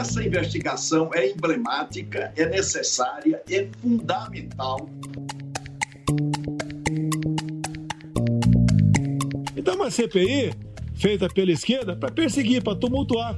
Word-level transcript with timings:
essa 0.00 0.24
investigação 0.24 1.10
é 1.12 1.28
emblemática, 1.28 2.32
é 2.34 2.46
necessária, 2.46 3.42
é 3.50 3.68
fundamental. 3.82 4.88
Então, 9.54 9.74
uma 9.74 9.90
CPI 9.90 10.54
feita 10.94 11.28
pela 11.28 11.52
esquerda 11.52 11.94
para 11.94 12.10
perseguir, 12.10 12.62
para 12.62 12.78
tumultuar. 12.78 13.36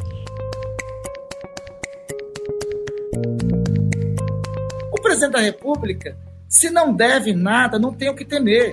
O 4.92 5.02
presidente 5.02 5.32
da 5.32 5.40
República, 5.40 6.16
se 6.48 6.70
não 6.70 6.94
deve 6.94 7.32
nada, 7.32 7.76
não 7.76 7.92
tem 7.92 8.08
o 8.08 8.14
que 8.14 8.24
temer. 8.24 8.72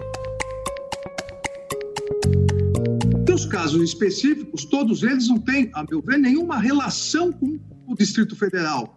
Os 3.33 3.47
casos 3.47 3.81
específicos, 3.81 4.65
todos 4.65 5.01
eles 5.01 5.27
não 5.27 5.39
têm, 5.39 5.71
a 5.73 5.83
meu 5.89 6.01
ver, 6.01 6.17
nenhuma 6.19 6.59
relação 6.59 7.31
com 7.31 7.57
o 7.89 7.95
Distrito 7.95 8.35
Federal. 8.35 8.95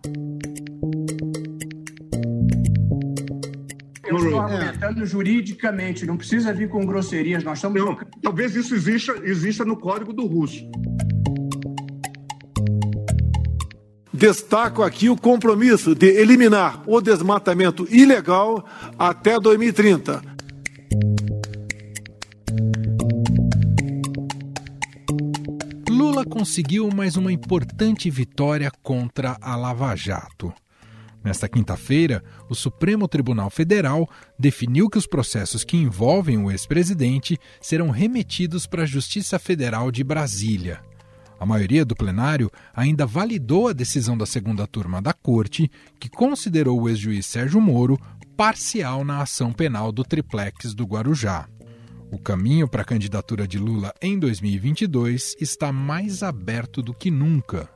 Eu 4.05 4.17
estou 4.19 4.41
argumentando 4.41 5.07
juridicamente, 5.07 6.05
não 6.05 6.19
precisa 6.19 6.53
vir 6.53 6.69
com 6.69 6.85
grosserias, 6.85 7.43
nós 7.43 7.59
estamos... 7.59 7.83
Não, 7.83 7.99
talvez 8.23 8.55
isso 8.55 8.75
exista, 8.75 9.15
exista 9.23 9.65
no 9.65 9.77
código 9.77 10.13
do 10.13 10.27
russo. 10.27 10.63
Destaco 14.13 14.83
aqui 14.83 15.09
o 15.09 15.17
compromisso 15.17 15.95
de 15.95 16.09
eliminar 16.09 16.83
o 16.87 17.01
desmatamento 17.01 17.89
ilegal 17.91 18.69
até 18.99 19.41
2030. 19.41 20.32
Conseguiu 26.33 26.89
mais 26.89 27.19
uma 27.19 27.31
importante 27.31 28.09
vitória 28.09 28.73
contra 28.83 29.37
a 29.39 29.55
Lava 29.55 29.95
Jato. 29.95 30.51
Nesta 31.23 31.47
quinta-feira, 31.47 32.25
o 32.49 32.55
Supremo 32.55 33.07
Tribunal 33.07 33.51
Federal 33.51 34.09
definiu 34.39 34.89
que 34.89 34.97
os 34.97 35.07
processos 35.07 35.63
que 35.63 35.77
envolvem 35.77 36.39
o 36.39 36.51
ex-presidente 36.51 37.39
serão 37.61 37.91
remetidos 37.91 38.67
para 38.67 38.85
a 38.85 38.87
Justiça 38.87 39.39
Federal 39.39 39.91
de 39.91 40.03
Brasília. 40.03 40.81
A 41.39 41.45
maioria 41.45 41.85
do 41.85 41.95
plenário 41.95 42.51
ainda 42.75 43.05
validou 43.05 43.69
a 43.69 43.75
decisão 43.75 44.17
da 44.17 44.25
segunda 44.25 44.67
turma 44.67 45.03
da 45.03 45.13
Corte, 45.13 45.71
que 46.01 46.09
considerou 46.09 46.81
o 46.81 46.89
ex-juiz 46.89 47.27
Sérgio 47.27 47.61
Moro 47.61 48.01
parcial 48.39 49.05
na 49.05 49.21
ação 49.21 49.53
penal 49.53 49.93
do 49.93 50.03
triplex 50.03 50.73
do 50.73 50.87
Guarujá. 50.87 51.47
O 52.13 52.19
caminho 52.19 52.69
para 52.69 52.83
a 52.83 52.85
candidatura 52.85 53.49
de 53.49 53.59
Lula 53.59 53.95
em 53.99 54.19
2022 54.19 55.35
está 55.41 55.73
mais 55.73 56.23
aberto 56.23 56.83
do 56.83 56.93
que 56.93 57.11
nunca. 57.11 57.71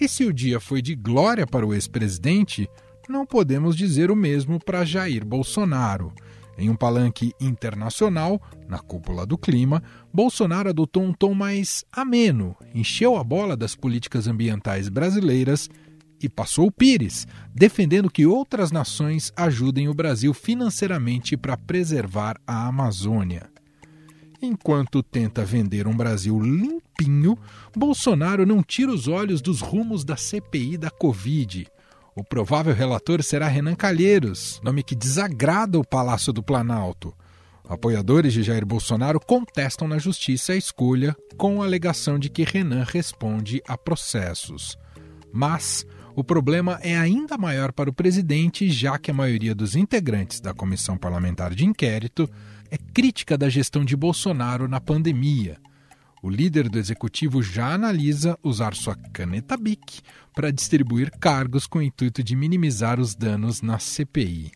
E 0.00 0.08
se 0.08 0.24
o 0.24 0.32
dia 0.32 0.58
foi 0.58 0.82
de 0.82 0.96
glória 0.96 1.46
para 1.46 1.64
o 1.64 1.72
ex-presidente, 1.72 2.68
não 3.08 3.24
podemos 3.24 3.76
dizer 3.76 4.10
o 4.10 4.16
mesmo 4.16 4.58
para 4.58 4.84
Jair 4.84 5.24
Bolsonaro. 5.24 6.12
Em 6.58 6.68
um 6.68 6.74
palanque 6.74 7.32
internacional, 7.40 8.42
na 8.66 8.80
cúpula 8.80 9.24
do 9.24 9.38
clima, 9.38 9.84
Bolsonaro 10.12 10.70
adotou 10.70 11.04
um 11.04 11.12
tom 11.12 11.32
mais 11.32 11.84
ameno, 11.92 12.56
encheu 12.74 13.16
a 13.16 13.22
bola 13.22 13.56
das 13.56 13.76
políticas 13.76 14.26
ambientais 14.26 14.88
brasileiras 14.88 15.70
e 16.20 16.28
passou 16.28 16.66
o 16.66 16.72
Pires, 16.72 17.26
defendendo 17.54 18.10
que 18.10 18.26
outras 18.26 18.70
nações 18.70 19.32
ajudem 19.36 19.88
o 19.88 19.94
Brasil 19.94 20.34
financeiramente 20.34 21.36
para 21.36 21.56
preservar 21.56 22.40
a 22.46 22.66
Amazônia. 22.66 23.50
Enquanto 24.40 25.02
tenta 25.02 25.44
vender 25.44 25.88
um 25.88 25.96
Brasil 25.96 26.38
limpinho, 26.40 27.36
Bolsonaro 27.76 28.46
não 28.46 28.62
tira 28.62 28.92
os 28.92 29.08
olhos 29.08 29.40
dos 29.40 29.60
rumos 29.60 30.04
da 30.04 30.16
CPI 30.16 30.76
da 30.76 30.90
Covid. 30.90 31.66
O 32.14 32.22
provável 32.22 32.74
relator 32.74 33.22
será 33.22 33.48
Renan 33.48 33.74
Calheiros, 33.74 34.60
nome 34.62 34.82
que 34.82 34.94
desagrada 34.94 35.78
o 35.78 35.86
Palácio 35.86 36.32
do 36.32 36.42
Planalto. 36.42 37.14
Apoiadores 37.68 38.32
de 38.32 38.42
Jair 38.42 38.64
Bolsonaro 38.64 39.20
contestam 39.20 39.86
na 39.86 39.98
justiça 39.98 40.52
a 40.52 40.56
escolha, 40.56 41.14
com 41.36 41.60
a 41.60 41.66
alegação 41.66 42.18
de 42.18 42.30
que 42.30 42.42
Renan 42.42 42.82
responde 42.82 43.60
a 43.68 43.76
processos. 43.76 44.78
Mas 45.32 45.84
o 46.18 46.24
problema 46.24 46.80
é 46.82 46.98
ainda 46.98 47.38
maior 47.38 47.70
para 47.70 47.88
o 47.88 47.92
presidente, 47.92 48.68
já 48.68 48.98
que 48.98 49.08
a 49.08 49.14
maioria 49.14 49.54
dos 49.54 49.76
integrantes 49.76 50.40
da 50.40 50.52
comissão 50.52 50.98
parlamentar 50.98 51.54
de 51.54 51.64
inquérito 51.64 52.28
é 52.72 52.76
crítica 52.76 53.38
da 53.38 53.48
gestão 53.48 53.84
de 53.84 53.96
Bolsonaro 53.96 54.66
na 54.66 54.80
pandemia. 54.80 55.58
O 56.20 56.28
líder 56.28 56.68
do 56.68 56.76
executivo 56.76 57.40
já 57.40 57.72
analisa 57.72 58.36
usar 58.42 58.74
sua 58.74 58.96
caneta 59.12 59.56
BIC 59.56 60.00
para 60.34 60.50
distribuir 60.50 61.12
cargos 61.20 61.68
com 61.68 61.78
o 61.78 61.82
intuito 61.82 62.20
de 62.20 62.34
minimizar 62.34 62.98
os 62.98 63.14
danos 63.14 63.62
na 63.62 63.78
CPI. 63.78 64.50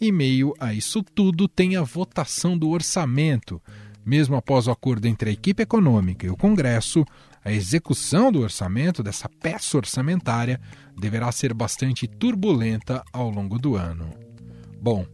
Em 0.00 0.10
meio 0.10 0.52
a 0.58 0.74
isso 0.74 1.04
tudo, 1.04 1.46
tem 1.46 1.76
a 1.76 1.82
votação 1.82 2.58
do 2.58 2.68
orçamento. 2.68 3.62
Mesmo 4.04 4.34
após 4.34 4.66
o 4.66 4.72
acordo 4.72 5.06
entre 5.06 5.30
a 5.30 5.32
equipe 5.32 5.62
econômica 5.62 6.26
e 6.26 6.30
o 6.30 6.36
Congresso, 6.36 7.04
a 7.44 7.52
execução 7.52 8.30
do 8.30 8.40
orçamento, 8.40 9.02
dessa 9.02 9.28
peça 9.28 9.76
orçamentária, 9.76 10.60
deverá 10.98 11.30
ser 11.32 11.54
bastante 11.54 12.06
turbulenta 12.06 13.02
ao 13.12 13.30
longo 13.30 13.58
do 13.58 13.76
ano. 13.76 14.10
Bom, 14.80 15.06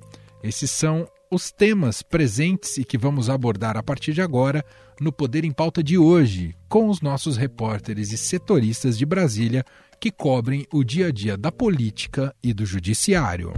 esses 0.43 0.71
são 0.71 1.07
os 1.31 1.51
temas 1.51 2.03
presentes 2.03 2.77
e 2.79 2.85
que 2.85 2.97
vamos 2.97 3.29
abordar 3.29 3.77
a 3.77 3.83
partir 3.83 4.13
de 4.13 4.23
agora 4.23 4.65
no 5.01 5.13
Poder 5.13 5.45
em 5.45 5.53
Pauta 5.53 5.83
de 5.83 5.99
hoje, 5.99 6.55
com 6.69 6.89
os 6.89 7.01
nossos 7.01 7.37
repórteres 7.37 8.13
e 8.13 8.19
setoristas 8.19 8.97
de 8.97 9.05
Brasília 9.05 9.65
que 10.01 10.11
cobrem 10.11 10.67
o 10.73 10.85
dia 10.85 11.09
a 11.09 11.11
dia 11.11 11.37
da 11.37 11.51
política 11.51 12.35
e 12.43 12.53
do 12.53 12.65
judiciário. 12.65 13.53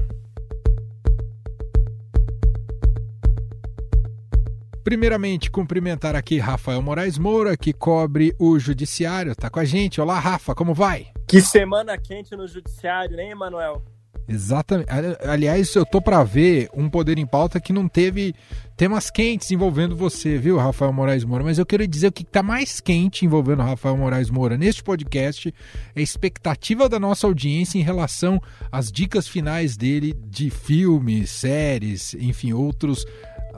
Primeiramente, 4.85 5.51
cumprimentar 5.51 6.17
aqui 6.17 6.39
Rafael 6.39 6.81
Moraes 6.81 7.19
Moura, 7.19 7.57
que 7.57 7.73
cobre 7.73 8.35
o 8.39 8.59
Judiciário. 8.59 9.35
Tá 9.35 9.51
com 9.51 9.61
a 9.61 9.65
gente. 9.65 10.01
Olá, 10.01 10.19
Rafa, 10.19 10.55
como 10.55 10.73
vai? 10.73 11.09
Que 11.27 11.41
semana 11.41 11.99
quente 11.99 12.35
no 12.35 12.47
Judiciário, 12.47 13.17
né, 13.17 13.31
Emanuel? 13.31 13.83
Exatamente. 14.29 14.91
Aliás, 15.27 15.75
eu 15.75 15.87
tô 15.87 16.03
para 16.03 16.23
ver 16.23 16.69
um 16.75 16.91
Poder 16.91 17.19
em 17.19 17.25
Pauta 17.25 17.59
que 17.59 17.73
não 17.73 17.89
teve 17.89 18.35
temas 18.77 19.11
quentes 19.11 19.51
envolvendo 19.51 19.97
você, 19.97 20.37
viu, 20.37 20.59
Rafael 20.59 20.93
Moraes 20.93 21.25
Moura? 21.25 21.45
Mas 21.45 21.59
eu 21.59 21.65
quero 21.65 21.87
dizer 21.89 22.09
o 22.09 22.13
que 22.13 22.23
está 22.23 22.43
mais 22.43 22.79
quente 22.79 23.25
envolvendo 23.25 23.63
Rafael 23.63 23.97
Moraes 23.97 24.29
Moura 24.29 24.59
neste 24.59 24.83
podcast 24.83 25.53
é 25.97 26.01
a 26.01 26.03
expectativa 26.03 26.91
da 26.91 27.01
nossa 27.01 27.27
audiência 27.27 27.79
em 27.79 27.83
relação 27.83 28.41
às 28.71 28.93
dicas 28.93 29.27
finais 29.27 29.79
dele 29.79 30.15
de 30.27 30.51
filmes, 30.51 31.31
séries, 31.31 32.13
enfim, 32.13 32.53
outros 32.53 33.07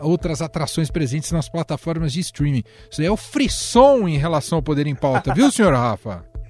outras 0.01 0.43
atrações 0.43 0.91
presentes 0.91 1.31
nas 1.33 1.49
plataformas 1.49 2.13
de 2.13 2.21
streaming. 2.21 2.63
Isso 2.91 3.01
aí 3.01 3.07
é 3.07 3.11
o 3.11 3.17
frisson 3.17 4.09
em 4.09 4.19
relação 4.19 4.59
ao 4.59 4.63
Poder 4.63 4.87
em 4.87 4.95
Pauta, 4.95 5.35
viu, 5.35 5.51
senhor 5.51 5.73
Rafa? 5.73 6.25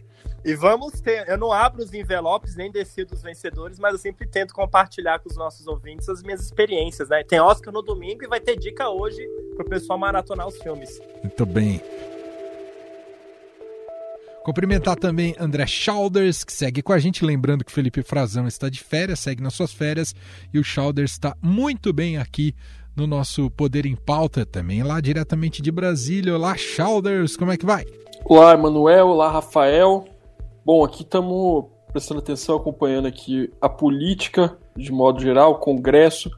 E 0.42 0.54
vamos 0.54 1.00
ter. 1.00 1.28
Eu 1.28 1.36
não 1.36 1.52
abro 1.52 1.82
os 1.82 1.92
envelopes 1.92 2.56
nem 2.56 2.70
decido 2.70 3.14
os 3.14 3.22
vencedores, 3.22 3.78
mas 3.78 3.92
eu 3.92 3.98
sempre 3.98 4.26
tento 4.26 4.54
compartilhar 4.54 5.18
com 5.18 5.28
os 5.28 5.36
nossos 5.36 5.66
ouvintes 5.66 6.08
as 6.08 6.22
minhas 6.22 6.40
experiências, 6.40 7.10
né? 7.10 7.22
Tem 7.22 7.40
Oscar 7.40 7.72
no 7.72 7.82
domingo 7.82 8.24
e 8.24 8.26
vai 8.26 8.40
ter 8.40 8.56
dica 8.56 8.88
hoje 8.88 9.22
pro 9.54 9.66
pessoal 9.66 9.98
maratonar 9.98 10.48
os 10.48 10.56
filmes. 10.56 10.98
Muito 11.22 11.44
bem. 11.44 11.82
Cumprimentar 14.42 14.96
também 14.96 15.36
André 15.38 15.66
Schalders, 15.66 16.42
que 16.42 16.52
segue 16.52 16.82
com 16.82 16.94
a 16.94 16.98
gente. 16.98 17.24
Lembrando 17.24 17.62
que 17.62 17.70
Felipe 17.70 18.02
Frazão 18.02 18.48
está 18.48 18.70
de 18.70 18.82
férias, 18.82 19.20
segue 19.20 19.42
nas 19.42 19.52
suas 19.52 19.72
férias. 19.72 20.14
E 20.52 20.58
o 20.58 20.64
Schalders 20.64 21.12
está 21.12 21.36
muito 21.42 21.92
bem 21.92 22.16
aqui 22.16 22.54
no 23.00 23.06
nosso 23.06 23.50
Poder 23.50 23.86
em 23.86 23.96
Pauta 23.96 24.44
também, 24.44 24.82
lá 24.82 25.00
diretamente 25.00 25.62
de 25.62 25.72
Brasília. 25.72 26.34
Olá, 26.34 26.54
Schalders, 26.54 27.34
como 27.34 27.50
é 27.50 27.56
que 27.56 27.64
vai? 27.64 27.86
Olá, 28.26 28.52
Emanuel. 28.52 29.08
Olá, 29.08 29.30
Rafael. 29.30 30.04
Bom, 30.62 30.84
aqui 30.84 31.02
estamos 31.02 31.64
prestando 31.90 32.20
atenção, 32.20 32.56
acompanhando 32.56 33.08
aqui 33.08 33.50
a 33.58 33.70
política 33.70 34.54
de 34.76 34.92
modo 34.92 35.18
geral, 35.18 35.52
o 35.52 35.58
Congresso, 35.58 36.30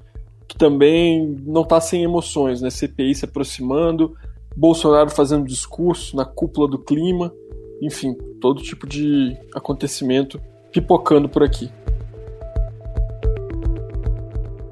que 0.47 0.57
também 0.57 1.37
não 1.45 1.63
está 1.63 1.81
sem 1.81 2.05
emoções, 2.05 2.63
né? 2.63 2.71
CPI 2.71 3.17
se 3.17 3.25
aproximando, 3.25 4.15
Bolsonaro 4.57 5.11
fazendo 5.11 5.45
discurso 5.45 6.15
na 6.15 6.25
cúpula 6.25 6.69
do 6.69 6.79
clima, 6.79 7.35
enfim, 7.81 8.15
todo 8.41 8.63
tipo 8.63 8.87
de 8.87 9.37
acontecimento 9.53 10.41
pipocando 10.71 11.29
por 11.29 11.43
aqui. 11.43 11.69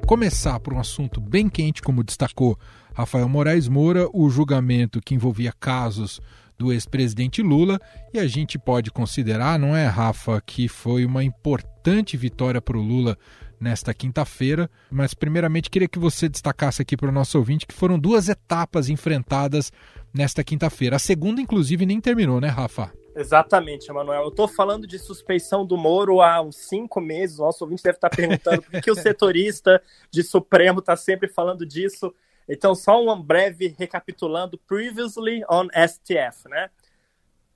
Começar 0.05 0.59
por 0.59 0.73
um 0.73 0.79
assunto 0.79 1.21
bem 1.21 1.47
quente, 1.47 1.81
como 1.81 2.03
destacou 2.03 2.57
Rafael 2.93 3.29
Moraes 3.29 3.67
Moura, 3.67 4.09
o 4.13 4.29
julgamento 4.29 4.99
que 4.99 5.15
envolvia 5.15 5.53
casos 5.57 6.19
do 6.57 6.71
ex-presidente 6.71 7.41
Lula, 7.41 7.79
e 8.13 8.19
a 8.19 8.27
gente 8.27 8.59
pode 8.59 8.91
considerar, 8.91 9.57
não 9.57 9.75
é, 9.75 9.87
Rafa, 9.87 10.41
que 10.45 10.67
foi 10.67 11.05
uma 11.05 11.23
importante 11.23 12.15
vitória 12.17 12.61
para 12.61 12.77
o 12.77 12.81
Lula 12.81 13.17
nesta 13.59 13.93
quinta-feira, 13.93 14.69
mas 14.91 15.13
primeiramente 15.13 15.69
queria 15.69 15.87
que 15.87 15.99
você 15.99 16.27
destacasse 16.27 16.81
aqui 16.81 16.97
para 16.97 17.09
o 17.09 17.13
nosso 17.13 17.37
ouvinte 17.37 17.65
que 17.65 17.73
foram 17.73 17.97
duas 17.97 18.27
etapas 18.27 18.89
enfrentadas 18.89 19.71
nesta 20.13 20.43
quinta-feira. 20.43 20.97
A 20.97 20.99
segunda, 20.99 21.41
inclusive, 21.41 21.85
nem 21.85 22.01
terminou, 22.01 22.41
né, 22.41 22.47
Rafa? 22.47 22.91
Exatamente, 23.15 23.89
Emanuel. 23.89 24.23
Eu 24.23 24.29
estou 24.29 24.47
falando 24.47 24.87
de 24.87 24.97
suspeição 24.97 25.65
do 25.65 25.77
Moro 25.77 26.21
há 26.21 26.41
uns 26.41 26.55
cinco 26.55 27.01
meses. 27.01 27.39
O 27.39 27.43
nosso 27.43 27.63
ouvinte 27.63 27.83
deve 27.83 27.97
estar 27.97 28.09
perguntando 28.09 28.61
por 28.61 28.81
que 28.81 28.91
o 28.91 28.95
setorista 28.95 29.81
de 30.09 30.23
Supremo 30.23 30.79
está 30.79 30.95
sempre 30.95 31.27
falando 31.27 31.65
disso. 31.65 32.13
Então, 32.47 32.73
só 32.73 33.01
um 33.03 33.21
breve 33.21 33.75
recapitulando. 33.77 34.57
Previously 34.57 35.43
on 35.49 35.67
STF, 35.87 36.47
né? 36.49 36.69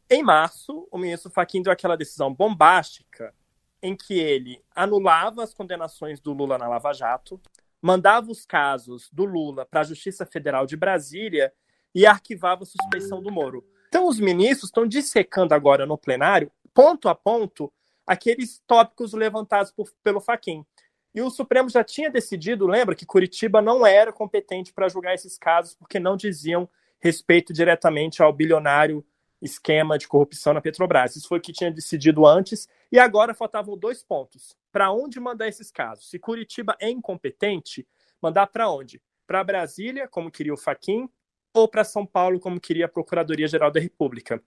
Em 0.09 0.21
março, 0.21 0.87
o 0.91 0.97
ministro 0.97 1.31
Fachin 1.31 1.61
deu 1.61 1.71
aquela 1.71 1.97
decisão 1.97 2.33
bombástica 2.33 3.33
em 3.81 3.95
que 3.95 4.19
ele 4.19 4.63
anulava 4.75 5.43
as 5.43 5.53
condenações 5.53 6.19
do 6.19 6.33
Lula 6.33 6.57
na 6.57 6.67
Lava 6.67 6.93
Jato, 6.93 7.41
mandava 7.81 8.31
os 8.31 8.45
casos 8.45 9.09
do 9.11 9.25
Lula 9.25 9.65
para 9.65 9.81
a 9.81 9.83
Justiça 9.83 10.25
Federal 10.25 10.65
de 10.65 10.75
Brasília 10.75 11.51
e 11.93 12.05
arquivava 12.05 12.63
a 12.63 12.65
suspeição 12.65 13.21
do 13.21 13.31
Moro. 13.31 13.65
Então, 13.95 14.09
os 14.09 14.19
ministros 14.19 14.67
estão 14.67 14.85
dissecando 14.85 15.53
agora 15.53 15.85
no 15.85 15.97
plenário, 15.97 16.51
ponto 16.73 17.07
a 17.07 17.15
ponto, 17.15 17.71
aqueles 18.05 18.61
tópicos 18.67 19.13
levantados 19.13 19.71
por, 19.71 19.89
pelo 20.03 20.19
Faquim. 20.19 20.65
E 21.13 21.21
o 21.21 21.29
Supremo 21.29 21.69
já 21.69 21.81
tinha 21.81 22.09
decidido, 22.09 22.67
lembra, 22.67 22.93
que 22.93 23.05
Curitiba 23.05 23.61
não 23.61 23.87
era 23.87 24.11
competente 24.11 24.73
para 24.73 24.89
julgar 24.89 25.15
esses 25.15 25.37
casos 25.37 25.75
porque 25.75 25.97
não 25.97 26.17
diziam 26.17 26.67
respeito 26.99 27.53
diretamente 27.53 28.21
ao 28.21 28.33
bilionário 28.33 29.01
esquema 29.41 29.97
de 29.97 30.09
corrupção 30.09 30.53
na 30.53 30.59
Petrobras. 30.59 31.15
Isso 31.15 31.29
foi 31.29 31.37
o 31.37 31.41
que 31.41 31.53
tinha 31.53 31.71
decidido 31.71 32.25
antes 32.27 32.67
e 32.91 32.99
agora 32.99 33.33
faltavam 33.33 33.77
dois 33.77 34.03
pontos. 34.03 34.57
Para 34.73 34.91
onde 34.91 35.21
mandar 35.21 35.47
esses 35.47 35.71
casos? 35.71 36.09
Se 36.09 36.19
Curitiba 36.19 36.75
é 36.81 36.89
incompetente, 36.89 37.87
mandar 38.21 38.47
para 38.47 38.69
onde? 38.69 39.01
Para 39.25 39.41
Brasília, 39.41 40.05
como 40.05 40.29
queria 40.29 40.53
o 40.53 40.57
Faquim, 40.57 41.09
ou 41.55 41.67
para 41.67 41.83
São 41.83 42.05
Paulo, 42.05 42.39
como 42.39 42.59
queria 42.59 42.85
a 42.85 42.89
Procuradoria-Geral 42.89 43.71
da 43.71 43.79
República. 43.79 44.41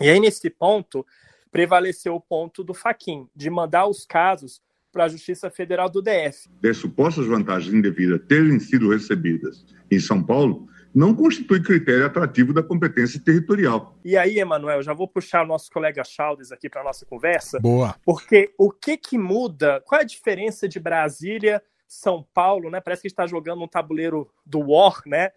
E 0.00 0.08
aí, 0.08 0.20
nesse 0.20 0.48
ponto, 0.48 1.04
prevaleceu 1.50 2.14
o 2.14 2.20
ponto 2.20 2.64
do 2.64 2.72
Faquim, 2.72 3.28
de 3.34 3.50
mandar 3.50 3.86
os 3.86 4.06
casos 4.06 4.62
para 4.90 5.04
a 5.04 5.08
Justiça 5.08 5.50
Federal 5.50 5.88
do 5.88 6.00
DF. 6.00 6.48
De 6.60 6.72
supostas 6.72 7.26
vantagens 7.26 7.74
indevidas 7.74 8.20
terem 8.28 8.60
sido 8.60 8.90
recebidas 8.90 9.64
em 9.90 9.98
São 9.98 10.22
Paulo, 10.22 10.68
não 10.94 11.14
constitui 11.14 11.62
critério 11.62 12.04
atrativo 12.04 12.52
da 12.52 12.62
competência 12.62 13.18
territorial. 13.18 13.98
E 14.04 14.16
aí, 14.16 14.38
Emanuel, 14.38 14.82
já 14.82 14.92
vou 14.92 15.08
puxar 15.08 15.42
o 15.42 15.46
nosso 15.46 15.70
colega 15.70 16.04
Chaldes 16.04 16.52
aqui 16.52 16.68
para 16.68 16.82
a 16.82 16.84
nossa 16.84 17.06
conversa. 17.06 17.58
Boa. 17.58 17.96
Porque 18.04 18.52
o 18.58 18.70
que 18.70 18.96
que 18.96 19.18
muda? 19.18 19.82
Qual 19.86 19.98
é 19.98 20.04
a 20.04 20.06
diferença 20.06 20.68
de 20.68 20.78
Brasília, 20.78 21.62
São 21.88 22.26
Paulo, 22.34 22.70
né? 22.70 22.80
Parece 22.80 23.02
que 23.02 23.08
está 23.08 23.26
jogando 23.26 23.62
um 23.62 23.68
tabuleiro 23.68 24.30
do 24.44 24.60
War, 24.60 25.02
né? 25.06 25.30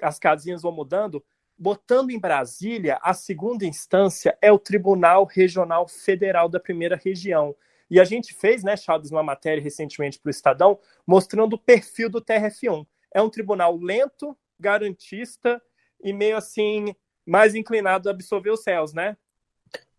As 0.00 0.18
casinhas 0.18 0.62
vão 0.62 0.72
mudando. 0.72 1.24
Botando 1.58 2.10
em 2.10 2.18
Brasília, 2.18 2.98
a 3.02 3.12
segunda 3.12 3.66
instância 3.66 4.36
é 4.40 4.50
o 4.50 4.58
Tribunal 4.58 5.24
Regional 5.24 5.86
Federal 5.86 6.48
da 6.48 6.58
Primeira 6.58 6.96
Região. 6.96 7.54
E 7.90 8.00
a 8.00 8.04
gente 8.04 8.32
fez, 8.32 8.62
né, 8.62 8.76
Chaldes, 8.76 9.10
uma 9.10 9.22
matéria 9.22 9.62
recentemente 9.62 10.18
para 10.18 10.28
o 10.28 10.30
Estadão, 10.30 10.78
mostrando 11.06 11.54
o 11.54 11.58
perfil 11.58 12.08
do 12.08 12.20
TRF1. 12.20 12.86
É 13.12 13.20
um 13.20 13.28
tribunal 13.28 13.76
lento, 13.76 14.36
garantista 14.58 15.60
e 16.02 16.12
meio 16.12 16.36
assim, 16.36 16.94
mais 17.26 17.54
inclinado 17.54 18.08
a 18.08 18.12
absorver 18.12 18.50
os 18.50 18.62
céus, 18.62 18.94
né? 18.94 19.16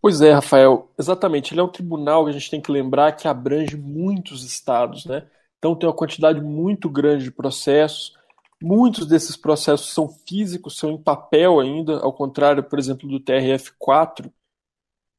Pois 0.02 0.22
é, 0.22 0.32
Rafael, 0.32 0.90
exatamente. 0.98 1.54
Ele 1.54 1.62
é 1.62 1.64
um 1.64 1.72
tribunal 1.72 2.24
que 2.24 2.32
a 2.32 2.34
gente 2.34 2.50
tem 2.50 2.62
que 2.62 2.72
lembrar 2.72 3.12
que 3.12 3.28
abrange 3.28 3.78
muitos 3.78 4.44
estados, 4.44 5.06
né? 5.06 5.28
Então 5.60 5.76
tem 5.76 5.88
uma 5.88 5.96
quantidade 5.96 6.42
muito 6.42 6.90
grande 6.90 7.26
de 7.26 7.32
processos. 7.32 8.18
Muitos 8.62 9.08
desses 9.08 9.36
processos 9.36 9.92
são 9.92 10.08
físicos, 10.08 10.78
são 10.78 10.92
em 10.92 11.02
papel 11.02 11.60
ainda, 11.60 12.00
ao 12.00 12.14
contrário, 12.14 12.64
por 12.64 12.78
exemplo, 12.78 13.10
do 13.10 13.20
TRF4, 13.20 14.32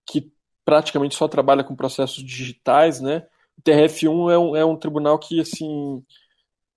que 0.06 0.32
praticamente 0.64 1.16
só 1.16 1.26
trabalha 1.26 1.64
com 1.64 1.74
processos 1.74 2.22
digitais, 2.22 3.00
né? 3.00 3.26
O 3.58 3.62
TRF1 3.62 4.32
é 4.32 4.38
um, 4.38 4.56
é 4.56 4.64
um 4.64 4.76
tribunal 4.76 5.18
que, 5.18 5.40
assim, 5.40 6.04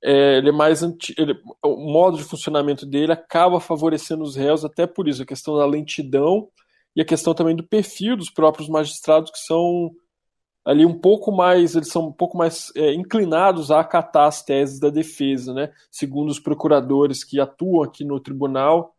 é, 0.03 0.37
ele 0.37 0.49
é 0.49 0.51
mais 0.51 0.81
anti... 0.81 1.13
ele... 1.17 1.39
o 1.63 1.91
modo 1.91 2.17
de 2.17 2.23
funcionamento 2.23 2.85
dele 2.85 3.11
acaba 3.11 3.59
favorecendo 3.59 4.23
os 4.23 4.35
réus, 4.35 4.65
até 4.65 4.87
por 4.87 5.07
isso, 5.07 5.21
a 5.21 5.25
questão 5.25 5.57
da 5.57 5.65
lentidão 5.65 6.49
e 6.95 7.01
a 7.01 7.05
questão 7.05 7.33
também 7.33 7.55
do 7.55 7.63
perfil 7.63 8.17
dos 8.17 8.29
próprios 8.29 8.69
magistrados, 8.69 9.31
que 9.31 9.39
são 9.39 9.91
ali 10.65 10.83
um 10.83 10.97
pouco 10.97 11.31
mais, 11.31 11.75
eles 11.75 11.89
são 11.89 12.07
um 12.07 12.11
pouco 12.11 12.35
mais 12.35 12.71
é, 12.75 12.93
inclinados 12.93 13.69
a 13.69 13.79
acatar 13.79 14.27
as 14.27 14.43
teses 14.43 14.79
da 14.79 14.89
defesa, 14.89 15.53
né? 15.53 15.71
Segundo 15.91 16.29
os 16.29 16.39
procuradores 16.39 17.23
que 17.23 17.39
atuam 17.39 17.83
aqui 17.83 18.03
no 18.03 18.19
tribunal, 18.19 18.95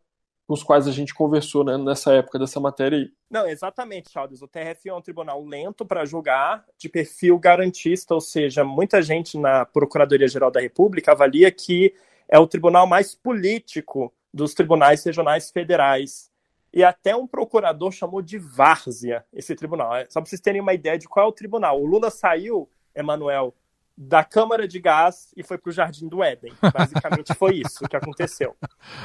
com 0.47 0.53
os 0.53 0.63
quais 0.63 0.87
a 0.87 0.91
gente 0.91 1.13
conversou 1.13 1.65
né, 1.65 1.77
nessa 1.77 2.13
época 2.13 2.39
dessa 2.39 2.57
matéria 2.57 2.97
aí. 2.97 3.11
Não, 3.29 3.45
exatamente, 3.45 4.09
Charles. 4.09 4.41
O 4.41 4.47
TRF 4.47 4.87
é 4.87 4.93
um 4.93 5.01
tribunal 5.01 5.43
lento 5.43 5.85
para 5.85 6.05
julgar, 6.05 6.65
de 6.77 6.87
perfil 6.87 7.37
garantista, 7.37 8.13
ou 8.13 8.21
seja, 8.21 8.63
muita 8.63 9.01
gente 9.01 9.37
na 9.37 9.65
Procuradoria-Geral 9.65 10.49
da 10.49 10.61
República 10.61 11.11
avalia 11.11 11.51
que 11.51 11.93
é 12.29 12.39
o 12.39 12.47
tribunal 12.47 12.87
mais 12.87 13.13
político 13.13 14.13
dos 14.33 14.53
tribunais 14.53 15.03
regionais 15.03 15.51
federais. 15.51 16.26
E 16.73 16.83
até 16.83 17.15
um 17.15 17.27
procurador 17.27 17.91
chamou 17.91 18.21
de 18.21 18.37
várzea 18.37 19.25
esse 19.33 19.55
tribunal. 19.55 19.95
É, 19.95 20.05
só 20.09 20.19
para 20.19 20.29
vocês 20.29 20.41
terem 20.41 20.61
uma 20.61 20.73
ideia 20.73 20.97
de 20.97 21.07
qual 21.07 21.25
é 21.25 21.29
o 21.29 21.33
tribunal. 21.33 21.81
O 21.81 21.85
Lula 21.85 22.09
saiu, 22.09 22.69
Emanuel, 22.93 23.55
da 23.97 24.23
Câmara 24.23 24.67
de 24.67 24.79
Gás 24.79 25.33
e 25.35 25.41
foi 25.41 25.57
para 25.57 25.69
o 25.69 25.73
Jardim 25.73 26.07
do 26.07 26.23
Éden. 26.23 26.53
Basicamente 26.73 27.33
foi 27.33 27.61
isso 27.65 27.87
que 27.89 27.95
aconteceu. 27.95 28.55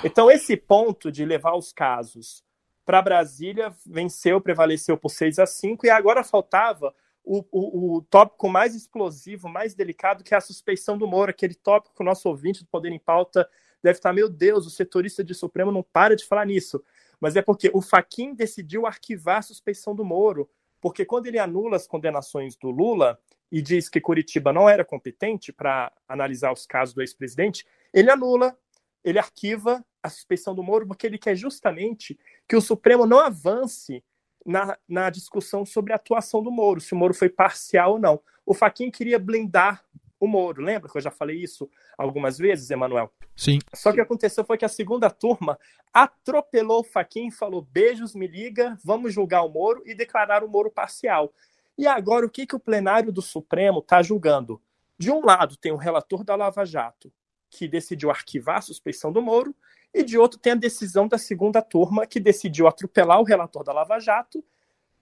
Então, 0.05 0.31
esse 0.31 0.57
ponto 0.57 1.11
de 1.11 1.25
levar 1.25 1.57
os 1.57 1.73
casos 1.73 2.45
para 2.85 3.01
Brasília 3.01 3.73
venceu, 3.87 4.41
prevaleceu 4.41 4.99
por 4.99 5.09
6 5.09 5.39
a 5.39 5.47
5, 5.47 5.87
e 5.87 5.91
agora 5.91 6.25
faltava 6.25 6.95
o, 7.25 7.45
o, 7.51 7.97
o, 7.97 8.03
tópico 8.03 8.49
mais 8.49 8.75
explosivo, 8.75 9.49
mais 9.49 9.75
delicado, 9.75 10.25
que 10.25 10.35
é 10.35 10.37
a 10.37 10.41
suspeição 10.41 10.99
do 10.99 11.07
Moro, 11.07 11.31
aquele 11.31 11.55
tópico 11.55 11.95
que 11.95 12.03
o 12.03 12.05
nosso 12.05 12.29
ouvinte 12.29 12.65
do 12.65 12.69
Poder 12.69 12.91
em 12.91 12.99
Pauta 12.99 13.49
deve 13.83 13.99
estar, 13.99 14.13
meu 14.13 14.29
Deus, 14.29 14.67
o 14.67 14.71
setorista 14.71 15.23
de 15.23 15.35
Supremo 15.35 15.73
não 15.73 15.83
para 15.83 16.17
de 16.17 16.25
falar 16.25 16.47
nisso. 16.47 16.83
Mas 17.23 17.37
é 17.37 17.41
porque 17.41 17.71
o 17.73 17.81
Faquin 17.81 18.35
decidiu 18.35 18.85
arquivar 18.85 19.39
a 19.39 19.43
suspeição 19.43 19.95
do 19.95 20.05
Moro, 20.05 20.51
porque 20.81 21.05
quando 21.05 21.29
ele 21.29 21.39
anula 21.39 21.77
as 21.77 21.87
condenações 21.87 22.57
do 22.57 22.69
Lula, 22.69 23.17
e 23.53 23.63
diz 23.63 23.89
que 23.89 24.01
Curitiba 24.01 24.53
não 24.53 24.69
era 24.69 24.85
competente 24.85 25.53
para 25.53 25.93
analisar 26.09 26.51
os 26.51 26.67
casos 26.67 26.93
do 26.93 27.01
ex-presidente, 27.01 27.65
ele 27.95 28.11
anula, 28.11 28.59
ele 29.05 29.21
arquiva 29.21 29.85
a 30.03 30.09
suspeição 30.09 30.53
do 30.53 30.65
Moro, 30.65 30.85
porque 30.85 31.07
ele 31.07 31.17
quer 31.17 31.37
justamente 31.37 32.19
que 32.49 32.57
o 32.57 32.61
Supremo 32.61 33.07
não 33.07 33.21
avance 33.21 34.03
na, 34.45 34.77
na 34.89 35.09
discussão 35.09 35.65
sobre 35.65 35.93
a 35.93 35.97
atuação 35.97 36.43
do 36.43 36.51
Moro, 36.51 36.81
se 36.81 36.93
o 36.93 36.97
Moro 36.97 37.15
foi 37.15 37.29
parcial 37.29 37.93
ou 37.93 37.99
não. 38.01 38.21
O 38.45 38.53
Faquin 38.53 38.91
queria 38.91 39.19
blindar 39.21 39.85
o 40.19 40.27
Moro, 40.27 40.61
lembra 40.61 40.91
que 40.91 40.97
eu 40.97 41.03
já 41.03 41.11
falei 41.13 41.37
isso 41.37 41.71
algumas 41.97 42.37
vezes, 42.37 42.69
Emanuel? 42.69 43.13
Sim. 43.37 43.59
Só 43.75 43.91
que 43.91 43.95
o 43.95 43.97
que 43.97 44.01
aconteceu 44.03 44.45
foi 44.45 44.59
que 44.59 44.65
a 44.65 44.69
segunda 44.69 45.11
turma 45.11 45.59
atropelou 45.93 46.81
o 46.81 46.85
Faquin, 46.85 47.31
falou 47.31 47.63
beijos, 47.63 48.15
me 48.15 48.27
liga, 48.27 48.77
vamos 48.85 49.13
julgar 49.13 49.43
o 49.43 49.49
Moro 49.49 49.83
e 49.85 49.95
declarar 49.95 50.45
o 50.45 50.49
Moro 50.49 50.71
parcial. 50.71 51.33
E 51.77 51.87
agora, 51.87 52.27
o 52.27 52.31
que, 52.31 52.47
que 52.47 52.57
o 52.57 52.61
plenário 52.61 53.11
do 53.11 53.23
Supremo 53.23 53.81
está 53.81 54.03
julgando? 54.03 54.61
De 54.99 55.11
um 55.11 55.25
lado, 55.25 55.57
tem 55.57 55.73
o 55.73 55.77
relator 55.77 56.23
da 56.23 56.37
Lava 56.37 56.65
Jato, 56.65 57.13
que 57.51 57.67
decidiu 57.67 58.11
arquivar 58.11 58.59
a 58.59 58.63
suspeição 58.63 59.11
do 59.11 59.23
Moro, 59.23 59.55
e 59.93 60.03
de 60.03 60.17
outro, 60.17 60.39
tem 60.39 60.53
a 60.53 60.57
decisão 60.57 61.07
da 61.07 61.19
segunda 61.19 61.61
turma, 61.61 62.07
que 62.07 62.21
decidiu 62.21 62.67
atropelar 62.67 63.21
o 63.21 63.25
relator 63.25 63.63
da 63.65 63.73
Lava 63.73 63.99
Jato 63.99 64.45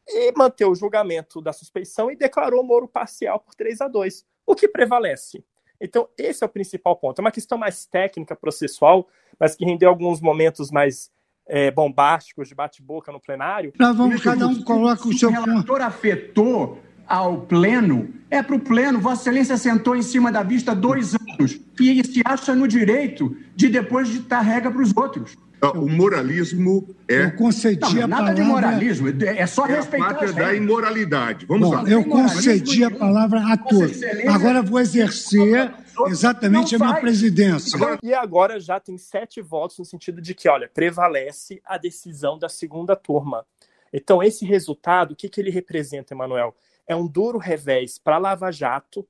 e 0.06 0.32
manter 0.32 0.64
o 0.64 0.74
julgamento 0.74 1.40
da 1.40 1.52
suspeição 1.52 2.10
e 2.10 2.16
declarou 2.16 2.62
o 2.62 2.66
Moro 2.66 2.88
parcial 2.88 3.38
por 3.38 3.54
3 3.54 3.80
a 3.82 3.88
2. 3.88 4.26
O 4.46 4.56
que 4.56 4.66
prevalece? 4.66 5.44
Então, 5.80 6.08
esse 6.18 6.44
é 6.44 6.46
o 6.46 6.50
principal 6.50 6.96
ponto. 6.96 7.18
É 7.18 7.22
uma 7.22 7.30
questão 7.30 7.56
mais 7.56 7.86
técnica, 7.86 8.36
processual, 8.36 9.08
mas 9.38 9.54
que 9.54 9.64
rendeu 9.64 9.88
alguns 9.88 10.20
momentos 10.20 10.70
mais 10.70 11.10
é, 11.46 11.70
bombásticos 11.70 12.48
de 12.48 12.54
bate-boca 12.54 13.10
no 13.10 13.20
plenário. 13.20 13.72
Nós 13.78 13.96
vamos, 13.96 14.22
cada 14.22 14.46
um 14.46 14.62
coloca 14.62 15.08
o 15.08 15.12
seu 15.12 15.30
ponto. 15.30 15.42
O 15.42 15.44
relator 15.46 15.80
afetou 15.80 16.78
ao 17.06 17.40
pleno, 17.40 18.08
é 18.30 18.40
para 18.40 18.54
o 18.54 18.60
pleno. 18.60 19.00
Vossa 19.00 19.22
Excelência 19.22 19.56
sentou 19.56 19.96
em 19.96 20.02
cima 20.02 20.30
da 20.30 20.44
vista 20.44 20.74
dois 20.74 21.14
anos 21.14 21.60
e 21.80 22.04
se 22.04 22.22
acha 22.24 22.54
no 22.54 22.68
direito 22.68 23.36
de 23.56 23.68
depois 23.68 24.08
ditar 24.08 24.42
regra 24.42 24.70
para 24.70 24.82
os 24.82 24.96
outros. 24.96 25.36
Ah, 25.62 25.72
o 25.72 25.88
moralismo 25.88 26.94
é. 27.06 27.24
Eu 27.24 27.36
concedi 27.36 27.80
não, 27.80 28.04
a 28.04 28.06
nada 28.06 28.22
palavra... 28.22 28.34
de 28.34 28.42
moralismo, 28.42 29.08
é 29.08 29.46
só 29.46 29.66
é 29.66 29.76
respeitar. 29.76 30.06
A 30.06 30.14
pátria 30.14 30.32
da 30.32 30.54
imoralidade. 30.54 31.46
Vamos 31.46 31.68
Bom, 31.68 31.74
lá. 31.74 31.88
Eu 31.88 32.04
concedi 32.04 32.82
a 32.82 32.90
palavra 32.90 33.40
a 33.52 33.56
todos. 33.56 34.00
Agora 34.26 34.62
vou 34.62 34.80
exercer 34.80 35.72
exatamente 36.06 36.74
a 36.74 36.78
minha 36.78 37.00
presidência. 37.00 37.78
E 38.02 38.14
agora 38.14 38.58
já 38.58 38.80
tem 38.80 38.96
sete 38.96 39.42
votos 39.42 39.78
no 39.78 39.84
sentido 39.84 40.22
de 40.22 40.34
que, 40.34 40.48
olha, 40.48 40.70
prevalece 40.72 41.60
a 41.64 41.76
decisão 41.76 42.38
da 42.38 42.48
segunda 42.48 42.96
turma. 42.96 43.44
Então, 43.92 44.22
esse 44.22 44.46
resultado, 44.46 45.12
o 45.12 45.16
que, 45.16 45.28
que 45.28 45.40
ele 45.40 45.50
representa, 45.50 46.14
Emanuel? 46.14 46.54
É 46.86 46.96
um 46.96 47.06
duro 47.06 47.38
revés 47.38 47.98
para 47.98 48.18
Lava 48.18 48.50
Jato, 48.50 49.06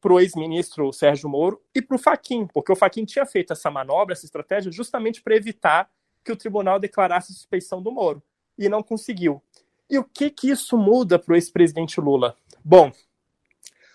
para 0.00 0.12
o 0.12 0.20
ex-ministro 0.20 0.92
Sérgio 0.92 1.28
Moro 1.28 1.60
e 1.74 1.82
para 1.82 1.96
o 1.96 1.98
Faquin, 1.98 2.46
porque 2.46 2.70
o 2.70 2.76
Faquin 2.76 3.04
tinha 3.04 3.26
feito 3.26 3.52
essa 3.52 3.68
manobra, 3.68 4.12
essa 4.12 4.24
estratégia, 4.24 4.70
justamente 4.70 5.20
para 5.20 5.34
evitar 5.34 5.90
que 6.24 6.30
o 6.30 6.36
tribunal 6.36 6.78
declarasse 6.78 7.34
suspeição 7.34 7.82
do 7.82 7.90
Moro. 7.90 8.22
e 8.56 8.68
não 8.68 8.82
conseguiu. 8.82 9.40
E 9.88 9.98
o 9.98 10.04
que 10.04 10.30
que 10.30 10.50
isso 10.50 10.76
muda 10.76 11.16
para 11.16 11.32
o 11.32 11.36
ex-presidente 11.36 12.00
Lula? 12.00 12.36
Bom, 12.64 12.90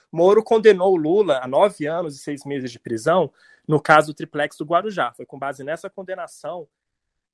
Moro 0.09 0.41
condenou 0.41 0.95
Lula 0.95 1.41
a 1.43 1.47
nove 1.47 1.85
anos 1.85 2.15
e 2.15 2.19
seis 2.19 2.45
meses 2.45 2.71
de 2.71 2.79
prisão 2.79 3.29
no 3.67 3.81
caso 3.81 4.13
triplex 4.13 4.55
do 4.55 4.63
Guarujá. 4.63 5.11
Foi 5.11 5.25
com 5.25 5.37
base 5.37 5.65
nessa 5.65 5.89
condenação 5.89 6.65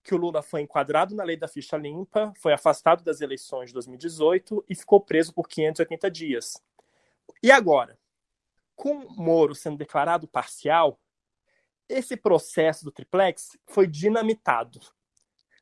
que 0.03 0.15
o 0.15 0.17
Lula 0.17 0.41
foi 0.41 0.61
enquadrado 0.61 1.13
na 1.13 1.23
lei 1.23 1.37
da 1.37 1.47
ficha 1.47 1.77
limpa, 1.77 2.33
foi 2.35 2.51
afastado 2.51 3.03
das 3.03 3.21
eleições 3.21 3.67
de 3.67 3.73
2018 3.73 4.65
e 4.67 4.73
ficou 4.73 4.99
preso 4.99 5.31
por 5.31 5.47
580 5.47 6.09
dias. 6.09 6.63
E 7.43 7.51
agora? 7.51 7.98
Com 8.79 9.09
Moro 9.17 9.53
sendo 9.53 9.75
declarado 9.75 10.25
parcial, 10.25 10.97
esse 11.89 12.15
processo 12.15 12.85
do 12.85 12.93
triplex 12.93 13.57
foi 13.65 13.85
dinamitado. 13.85 14.79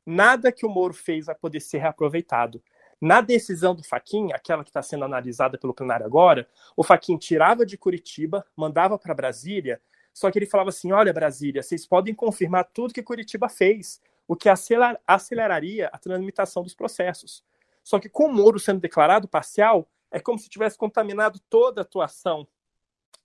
Nada 0.06 0.52
que 0.52 0.64
o 0.64 0.68
Moro 0.68 0.94
fez 0.94 1.26
vai 1.26 1.34
poder 1.34 1.58
ser 1.58 1.78
reaproveitado. 1.78 2.62
Na 3.00 3.20
decisão 3.20 3.74
do 3.74 3.82
Faquin, 3.82 4.30
aquela 4.32 4.62
que 4.62 4.70
está 4.70 4.82
sendo 4.82 5.04
analisada 5.04 5.58
pelo 5.58 5.74
plenário 5.74 6.06
agora, 6.06 6.48
o 6.76 6.84
Faquin 6.84 7.18
tirava 7.18 7.66
de 7.66 7.76
Curitiba, 7.76 8.46
mandava 8.54 8.96
para 8.96 9.12
Brasília, 9.12 9.82
só 10.14 10.30
que 10.30 10.38
ele 10.38 10.46
falava 10.46 10.68
assim: 10.68 10.92
olha, 10.92 11.12
Brasília, 11.12 11.60
vocês 11.60 11.84
podem 11.84 12.14
confirmar 12.14 12.70
tudo 12.72 12.94
que 12.94 13.02
Curitiba 13.02 13.48
fez, 13.48 14.00
o 14.28 14.36
que 14.36 14.48
aceleraria 14.48 15.88
a 15.92 15.98
tramitação 15.98 16.62
dos 16.62 16.72
processos. 16.72 17.44
Só 17.82 17.98
que 17.98 18.08
com 18.08 18.26
o 18.26 18.32
Moro 18.32 18.60
sendo 18.60 18.78
declarado 18.78 19.26
parcial, 19.26 19.88
é 20.08 20.20
como 20.20 20.38
se 20.38 20.48
tivesse 20.48 20.78
contaminado 20.78 21.40
toda 21.50 21.80
a 21.80 21.82
atuação 21.82 22.46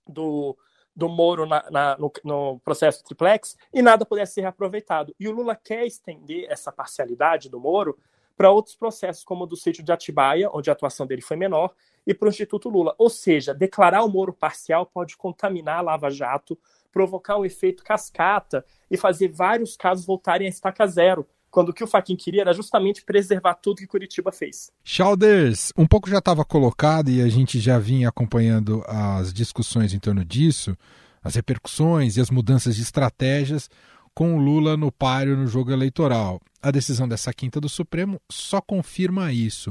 do, 0.07 0.57
do 0.95 1.09
Moro 1.09 1.45
na, 1.45 1.65
na, 1.69 1.97
no, 1.97 2.11
no, 2.23 2.59
processo 2.59 3.03
triplex 3.03 3.57
e 3.73 3.81
nada 3.81 4.05
pudesse 4.05 4.35
ser 4.35 4.41
reaproveitado. 4.41 5.15
E 5.19 5.27
o 5.27 5.31
Lula 5.31 5.55
quer 5.55 5.85
estender 5.85 6.45
essa 6.49 6.71
parcialidade 6.71 7.49
do 7.49 7.59
Moro 7.59 7.97
para 8.35 8.51
outros 8.51 8.75
processos, 8.75 9.23
como 9.23 9.43
o 9.43 9.47
do 9.47 9.55
sítio 9.55 9.83
de 9.83 9.91
Atibaia, 9.91 10.49
onde 10.51 10.69
a 10.69 10.73
atuação 10.73 11.05
dele 11.05 11.21
foi 11.21 11.37
menor, 11.37 11.73
e 12.05 12.13
para 12.13 12.25
o 12.25 12.29
Instituto 12.29 12.69
Lula. 12.69 12.95
Ou 12.97 13.09
seja, 13.09 13.53
declarar 13.53 14.03
o 14.03 14.09
Moro 14.09 14.33
parcial 14.33 14.85
pode 14.85 15.15
contaminar 15.15 15.79
a 15.79 15.81
Lava 15.81 16.09
Jato, 16.09 16.57
provocar 16.91 17.37
um 17.37 17.45
efeito 17.45 17.83
cascata 17.83 18.65
e 18.89 18.97
fazer 18.97 19.29
vários 19.29 19.75
casos 19.75 20.05
voltarem 20.05 20.47
a 20.47 20.49
estaca 20.49 20.85
zero, 20.87 21.27
quando 21.53 21.69
o 21.69 21.73
que 21.73 21.83
o 21.83 21.87
Faquin 21.87 22.15
queria 22.15 22.41
era 22.41 22.51
justamente 22.51 23.05
preservar 23.05 23.53
tudo 23.53 23.77
que 23.77 23.85
Curitiba 23.85 24.31
fez. 24.31 24.71
Chalders, 24.83 25.71
um 25.77 25.85
pouco 25.85 26.09
já 26.09 26.17
estava 26.17 26.43
colocado 26.43 27.11
e 27.11 27.21
a 27.21 27.29
gente 27.29 27.59
já 27.59 27.77
vinha 27.77 28.09
acompanhando 28.09 28.83
as 28.87 29.31
discussões 29.31 29.93
em 29.93 29.99
torno 29.99 30.25
disso, 30.25 30.75
as 31.23 31.35
repercussões 31.35 32.17
e 32.17 32.21
as 32.21 32.31
mudanças 32.31 32.75
de 32.75 32.81
estratégias 32.81 33.69
com 34.15 34.35
o 34.35 34.39
Lula 34.39 34.75
no 34.75 34.91
páreo 34.91 35.37
no 35.37 35.45
jogo 35.45 35.71
eleitoral. 35.71 36.41
A 36.59 36.71
decisão 36.71 37.07
dessa 37.07 37.31
quinta 37.31 37.61
do 37.61 37.69
Supremo 37.69 38.19
só 38.31 38.59
confirma 38.59 39.31
isso. 39.31 39.69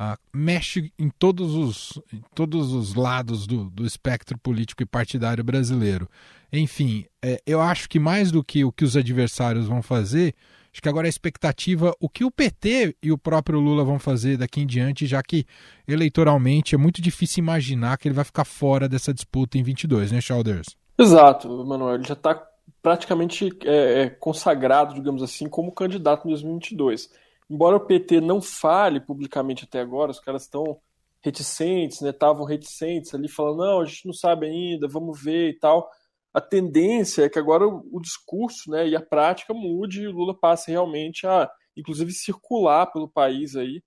Uh, 0.00 0.16
mexe 0.32 0.90
em 0.98 1.10
todos 1.10 1.54
os, 1.54 2.00
em 2.10 2.22
todos 2.34 2.72
os 2.72 2.94
lados 2.94 3.46
do, 3.46 3.68
do 3.68 3.84
espectro 3.84 4.38
político 4.38 4.82
e 4.82 4.86
partidário 4.86 5.44
brasileiro. 5.44 6.08
Enfim, 6.50 7.04
é, 7.22 7.38
eu 7.46 7.60
acho 7.60 7.86
que 7.86 7.98
mais 7.98 8.32
do 8.32 8.42
que 8.42 8.64
o 8.64 8.72
que 8.72 8.84
os 8.84 8.96
adversários 8.96 9.66
vão 9.66 9.82
fazer, 9.82 10.34
Acho 10.72 10.82
que 10.82 10.88
agora 10.88 11.06
a 11.06 11.08
expectativa, 11.08 11.94
o 12.00 12.08
que 12.08 12.24
o 12.24 12.30
PT 12.30 12.96
e 13.02 13.10
o 13.10 13.18
próprio 13.18 13.58
Lula 13.58 13.84
vão 13.84 13.98
fazer 13.98 14.36
daqui 14.36 14.60
em 14.60 14.66
diante, 14.66 15.06
já 15.06 15.22
que 15.22 15.44
eleitoralmente 15.86 16.74
é 16.74 16.78
muito 16.78 17.00
difícil 17.00 17.42
imaginar 17.42 17.96
que 17.98 18.06
ele 18.06 18.14
vai 18.14 18.24
ficar 18.24 18.44
fora 18.44 18.88
dessa 18.88 19.12
disputa 19.12 19.58
em 19.58 19.62
22, 19.62 20.12
né, 20.12 20.20
Chalders? 20.20 20.76
Exato, 20.98 21.48
Manuel. 21.64 21.96
Ele 21.96 22.04
já 22.04 22.14
está 22.14 22.40
praticamente 22.82 23.48
é, 23.64 24.02
é, 24.02 24.10
consagrado, 24.10 24.94
digamos 24.94 25.22
assim, 25.22 25.48
como 25.48 25.72
candidato 25.72 26.26
em 26.26 26.30
2022. 26.30 27.10
Embora 27.50 27.76
o 27.76 27.80
PT 27.80 28.20
não 28.20 28.42
fale 28.42 29.00
publicamente 29.00 29.64
até 29.64 29.80
agora, 29.80 30.10
os 30.10 30.20
caras 30.20 30.42
estão 30.42 30.78
reticentes, 31.22 32.02
né? 32.02 32.10
Estavam 32.10 32.44
reticentes 32.44 33.14
ali, 33.14 33.28
falando, 33.28 33.58
não, 33.58 33.80
a 33.80 33.84
gente 33.84 34.06
não 34.06 34.12
sabe 34.12 34.46
ainda, 34.46 34.86
vamos 34.86 35.20
ver 35.20 35.50
e 35.50 35.58
tal 35.58 35.90
a 36.32 36.40
tendência 36.40 37.24
é 37.24 37.28
que 37.28 37.38
agora 37.38 37.66
o, 37.66 38.00
discurso 38.00 38.70
né, 38.70 38.88
e 38.88 38.94
a 38.94 39.00
prática 39.00 39.54
mude 39.54 40.02
e 40.02 40.06
o 40.06 40.12
Lula 40.12 40.38
passe 40.38 40.70
realmente 40.70 41.26
a, 41.26 41.50
inclusive, 41.76 42.12
circular 42.12 42.86
pelo 42.86 43.08
país 43.08 43.56
aí 43.56 43.82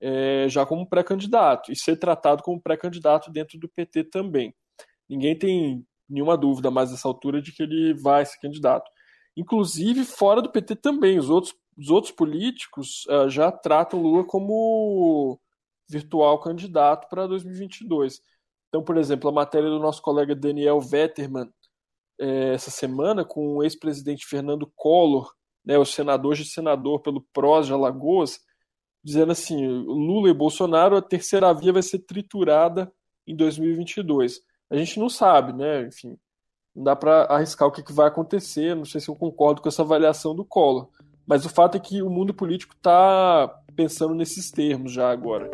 é, 0.00 0.48
já 0.48 0.64
como 0.64 0.88
pré-candidato 0.88 1.72
e 1.72 1.76
ser 1.76 1.96
tratado 1.96 2.42
como 2.42 2.60
pré-candidato 2.60 3.30
dentro 3.30 3.58
do 3.58 3.68
PT 3.68 4.04
também. 4.04 4.54
Ninguém 5.08 5.36
tem 5.36 5.84
nenhuma 6.08 6.36
dúvida 6.36 6.70
mais 6.70 6.90
nessa 6.90 7.08
altura 7.08 7.42
de 7.42 7.52
que 7.52 7.62
ele 7.62 7.94
vai 7.94 8.24
ser 8.24 8.38
candidato. 8.38 8.90
Inclusive, 9.36 10.04
fora 10.04 10.42
do 10.42 10.50
PT 10.50 10.76
também, 10.76 11.18
os 11.18 11.30
outros, 11.30 11.54
os 11.76 11.90
outros 11.90 12.12
políticos 12.12 13.06
uh, 13.06 13.28
já 13.28 13.50
tratam 13.52 14.02
Lula 14.02 14.24
como 14.24 15.40
virtual 15.88 16.40
candidato 16.40 17.08
para 17.08 17.26
2022. 17.26 18.20
Então, 18.68 18.82
por 18.82 18.96
exemplo, 18.96 19.30
a 19.30 19.32
matéria 19.32 19.68
do 19.68 19.78
nosso 19.78 20.02
colega 20.02 20.34
Daniel 20.34 20.80
Vetterman 20.80 21.50
é, 22.20 22.54
essa 22.54 22.70
semana 22.70 23.24
com 23.24 23.56
o 23.56 23.62
ex-presidente 23.62 24.26
Fernando 24.26 24.70
Collor, 24.74 25.32
né, 25.64 25.78
o 25.78 25.84
senador 25.84 26.34
de 26.34 26.44
senador 26.44 27.00
pelo 27.00 27.26
PROS 27.32 27.66
de 27.66 27.72
Alagoas, 27.72 28.40
dizendo 29.04 29.32
assim: 29.32 29.66
Lula 29.66 30.30
e 30.30 30.34
Bolsonaro, 30.34 30.96
a 30.96 31.02
terceira 31.02 31.52
via 31.52 31.72
vai 31.72 31.82
ser 31.82 32.00
triturada 32.00 32.90
em 33.26 33.36
2022. 33.36 34.40
A 34.70 34.76
gente 34.76 34.98
não 34.98 35.08
sabe, 35.08 35.52
né? 35.52 35.86
Enfim, 35.86 36.16
não 36.74 36.84
dá 36.84 36.96
para 36.96 37.24
arriscar 37.24 37.68
o 37.68 37.72
que, 37.72 37.82
que 37.82 37.92
vai 37.92 38.08
acontecer. 38.08 38.74
Não 38.74 38.84
sei 38.84 39.00
se 39.00 39.08
eu 39.08 39.16
concordo 39.16 39.62
com 39.62 39.68
essa 39.68 39.82
avaliação 39.82 40.34
do 40.34 40.44
Collor. 40.44 40.88
Mas 41.26 41.44
o 41.44 41.48
fato 41.48 41.76
é 41.76 41.80
que 41.80 42.02
o 42.02 42.08
mundo 42.08 42.32
político 42.32 42.74
está 42.74 43.48
pensando 43.76 44.14
nesses 44.14 44.50
termos 44.50 44.92
já 44.92 45.10
agora. 45.10 45.50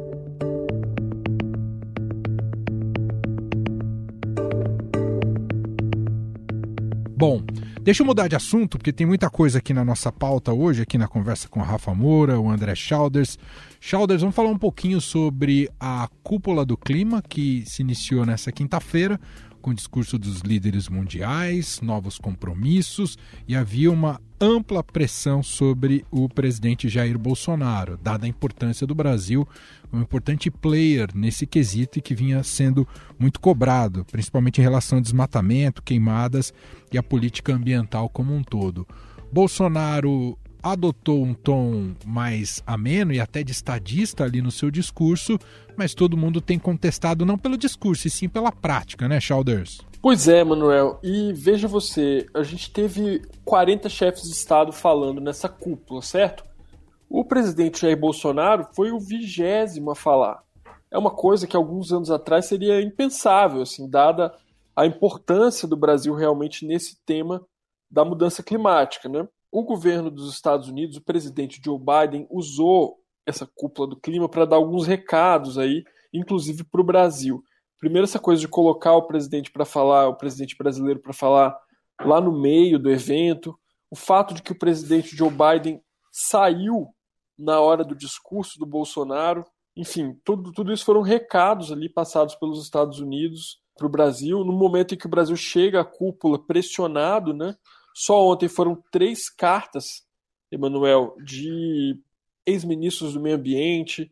Bom, 7.16 7.40
deixa 7.80 8.02
eu 8.02 8.06
mudar 8.06 8.26
de 8.26 8.34
assunto, 8.34 8.76
porque 8.76 8.92
tem 8.92 9.06
muita 9.06 9.30
coisa 9.30 9.58
aqui 9.58 9.72
na 9.72 9.84
nossa 9.84 10.10
pauta 10.10 10.52
hoje, 10.52 10.82
aqui 10.82 10.98
na 10.98 11.06
conversa 11.06 11.48
com 11.48 11.60
o 11.60 11.62
Rafa 11.62 11.94
Moura, 11.94 12.40
o 12.40 12.50
André 12.50 12.74
Schalders. 12.74 13.38
Schalders, 13.80 14.22
vamos 14.22 14.34
falar 14.34 14.50
um 14.50 14.58
pouquinho 14.58 15.00
sobre 15.00 15.70
a 15.78 16.08
cúpula 16.24 16.64
do 16.64 16.76
clima 16.76 17.22
que 17.22 17.62
se 17.66 17.82
iniciou 17.82 18.26
nessa 18.26 18.50
quinta-feira 18.50 19.20
com 19.62 19.70
o 19.70 19.74
discurso 19.74 20.18
dos 20.18 20.40
líderes 20.40 20.88
mundiais, 20.88 21.80
novos 21.80 22.18
compromissos 22.18 23.16
e 23.48 23.54
havia 23.54 23.90
uma 23.90 24.20
ampla 24.44 24.84
pressão 24.84 25.42
sobre 25.42 26.04
o 26.10 26.28
presidente 26.28 26.88
Jair 26.88 27.18
Bolsonaro, 27.18 27.96
dada 27.96 28.26
a 28.26 28.28
importância 28.28 28.86
do 28.86 28.94
Brasil 28.94 29.48
um 29.92 30.02
importante 30.02 30.50
player 30.50 31.08
nesse 31.14 31.46
quesito 31.46 31.98
e 31.98 32.02
que 32.02 32.14
vinha 32.14 32.42
sendo 32.42 32.86
muito 33.18 33.40
cobrado, 33.40 34.04
principalmente 34.10 34.58
em 34.60 34.62
relação 34.64 34.98
ao 34.98 35.02
desmatamento, 35.02 35.82
queimadas 35.82 36.52
e 36.92 36.98
a 36.98 37.02
política 37.02 37.54
ambiental 37.54 38.08
como 38.08 38.34
um 38.34 38.42
todo. 38.42 38.86
Bolsonaro 39.32 40.38
adotou 40.62 41.24
um 41.24 41.34
tom 41.34 41.94
mais 42.04 42.62
ameno 42.66 43.12
e 43.12 43.20
até 43.20 43.42
de 43.42 43.52
estadista 43.52 44.24
ali 44.24 44.42
no 44.42 44.50
seu 44.50 44.70
discurso, 44.70 45.38
mas 45.76 45.94
todo 45.94 46.16
mundo 46.16 46.40
tem 46.40 46.58
contestado 46.58 47.24
não 47.24 47.38
pelo 47.38 47.56
discurso, 47.56 48.08
e 48.08 48.10
sim 48.10 48.28
pela 48.28 48.50
prática, 48.50 49.08
né, 49.08 49.20
Chalders? 49.20 49.80
Pois 50.04 50.28
é, 50.28 50.44
Manuel. 50.44 51.00
E 51.02 51.32
veja 51.32 51.66
você, 51.66 52.26
a 52.34 52.42
gente 52.42 52.70
teve 52.70 53.22
40 53.42 53.88
chefes 53.88 54.24
de 54.24 54.32
Estado 54.32 54.70
falando 54.70 55.18
nessa 55.18 55.48
cúpula, 55.48 56.02
certo? 56.02 56.44
O 57.08 57.24
presidente 57.24 57.80
Jair 57.80 57.98
Bolsonaro 57.98 58.68
foi 58.74 58.92
o 58.92 59.00
vigésimo 59.00 59.90
a 59.90 59.94
falar. 59.94 60.42
É 60.90 60.98
uma 60.98 61.10
coisa 61.10 61.46
que 61.46 61.56
alguns 61.56 61.90
anos 61.90 62.10
atrás 62.10 62.44
seria 62.44 62.82
impensável, 62.82 63.62
assim, 63.62 63.88
dada 63.88 64.34
a 64.76 64.84
importância 64.84 65.66
do 65.66 65.74
Brasil 65.74 66.14
realmente 66.14 66.66
nesse 66.66 67.02
tema 67.06 67.42
da 67.90 68.04
mudança 68.04 68.42
climática, 68.42 69.08
né? 69.08 69.26
o 69.50 69.62
governo 69.62 70.10
dos 70.10 70.30
Estados 70.30 70.68
Unidos, 70.68 70.98
o 70.98 71.02
presidente 71.02 71.62
Joe 71.64 71.78
Biden, 71.78 72.26
usou 72.30 72.98
essa 73.24 73.48
cúpula 73.54 73.88
do 73.88 73.96
clima 73.96 74.28
para 74.28 74.44
dar 74.44 74.56
alguns 74.56 74.86
recados 74.86 75.56
aí, 75.56 75.82
inclusive 76.12 76.62
para 76.62 76.82
o 76.82 76.84
Brasil. 76.84 77.42
Primeiro, 77.84 78.04
essa 78.04 78.18
coisa 78.18 78.40
de 78.40 78.48
colocar 78.48 78.94
o 78.94 79.06
presidente 79.06 79.50
para 79.50 79.66
falar, 79.66 80.08
o 80.08 80.16
presidente 80.16 80.56
brasileiro 80.56 81.00
para 81.00 81.12
falar 81.12 81.54
lá 82.00 82.18
no 82.18 82.32
meio 82.32 82.78
do 82.78 82.90
evento, 82.90 83.54
o 83.90 83.94
fato 83.94 84.32
de 84.32 84.40
que 84.40 84.52
o 84.52 84.58
presidente 84.58 85.14
Joe 85.14 85.28
Biden 85.28 85.82
saiu 86.10 86.88
na 87.38 87.60
hora 87.60 87.84
do 87.84 87.94
discurso 87.94 88.58
do 88.58 88.64
Bolsonaro, 88.64 89.44
enfim, 89.76 90.18
tudo, 90.24 90.50
tudo 90.50 90.72
isso 90.72 90.82
foram 90.82 91.02
recados 91.02 91.70
ali 91.70 91.90
passados 91.90 92.34
pelos 92.36 92.64
Estados 92.64 93.00
Unidos 93.00 93.60
para 93.76 93.86
o 93.86 93.90
Brasil, 93.90 94.42
no 94.44 94.54
momento 94.54 94.94
em 94.94 94.96
que 94.96 95.06
o 95.06 95.10
Brasil 95.10 95.36
chega 95.36 95.82
à 95.82 95.84
cúpula 95.84 96.38
pressionado, 96.38 97.34
né? 97.34 97.54
Só 97.94 98.26
ontem 98.26 98.48
foram 98.48 98.82
três 98.90 99.28
cartas, 99.28 100.06
Emanuel, 100.50 101.14
de 101.22 102.00
ex-ministros 102.46 103.12
do 103.12 103.20
meio 103.20 103.36
ambiente, 103.36 104.10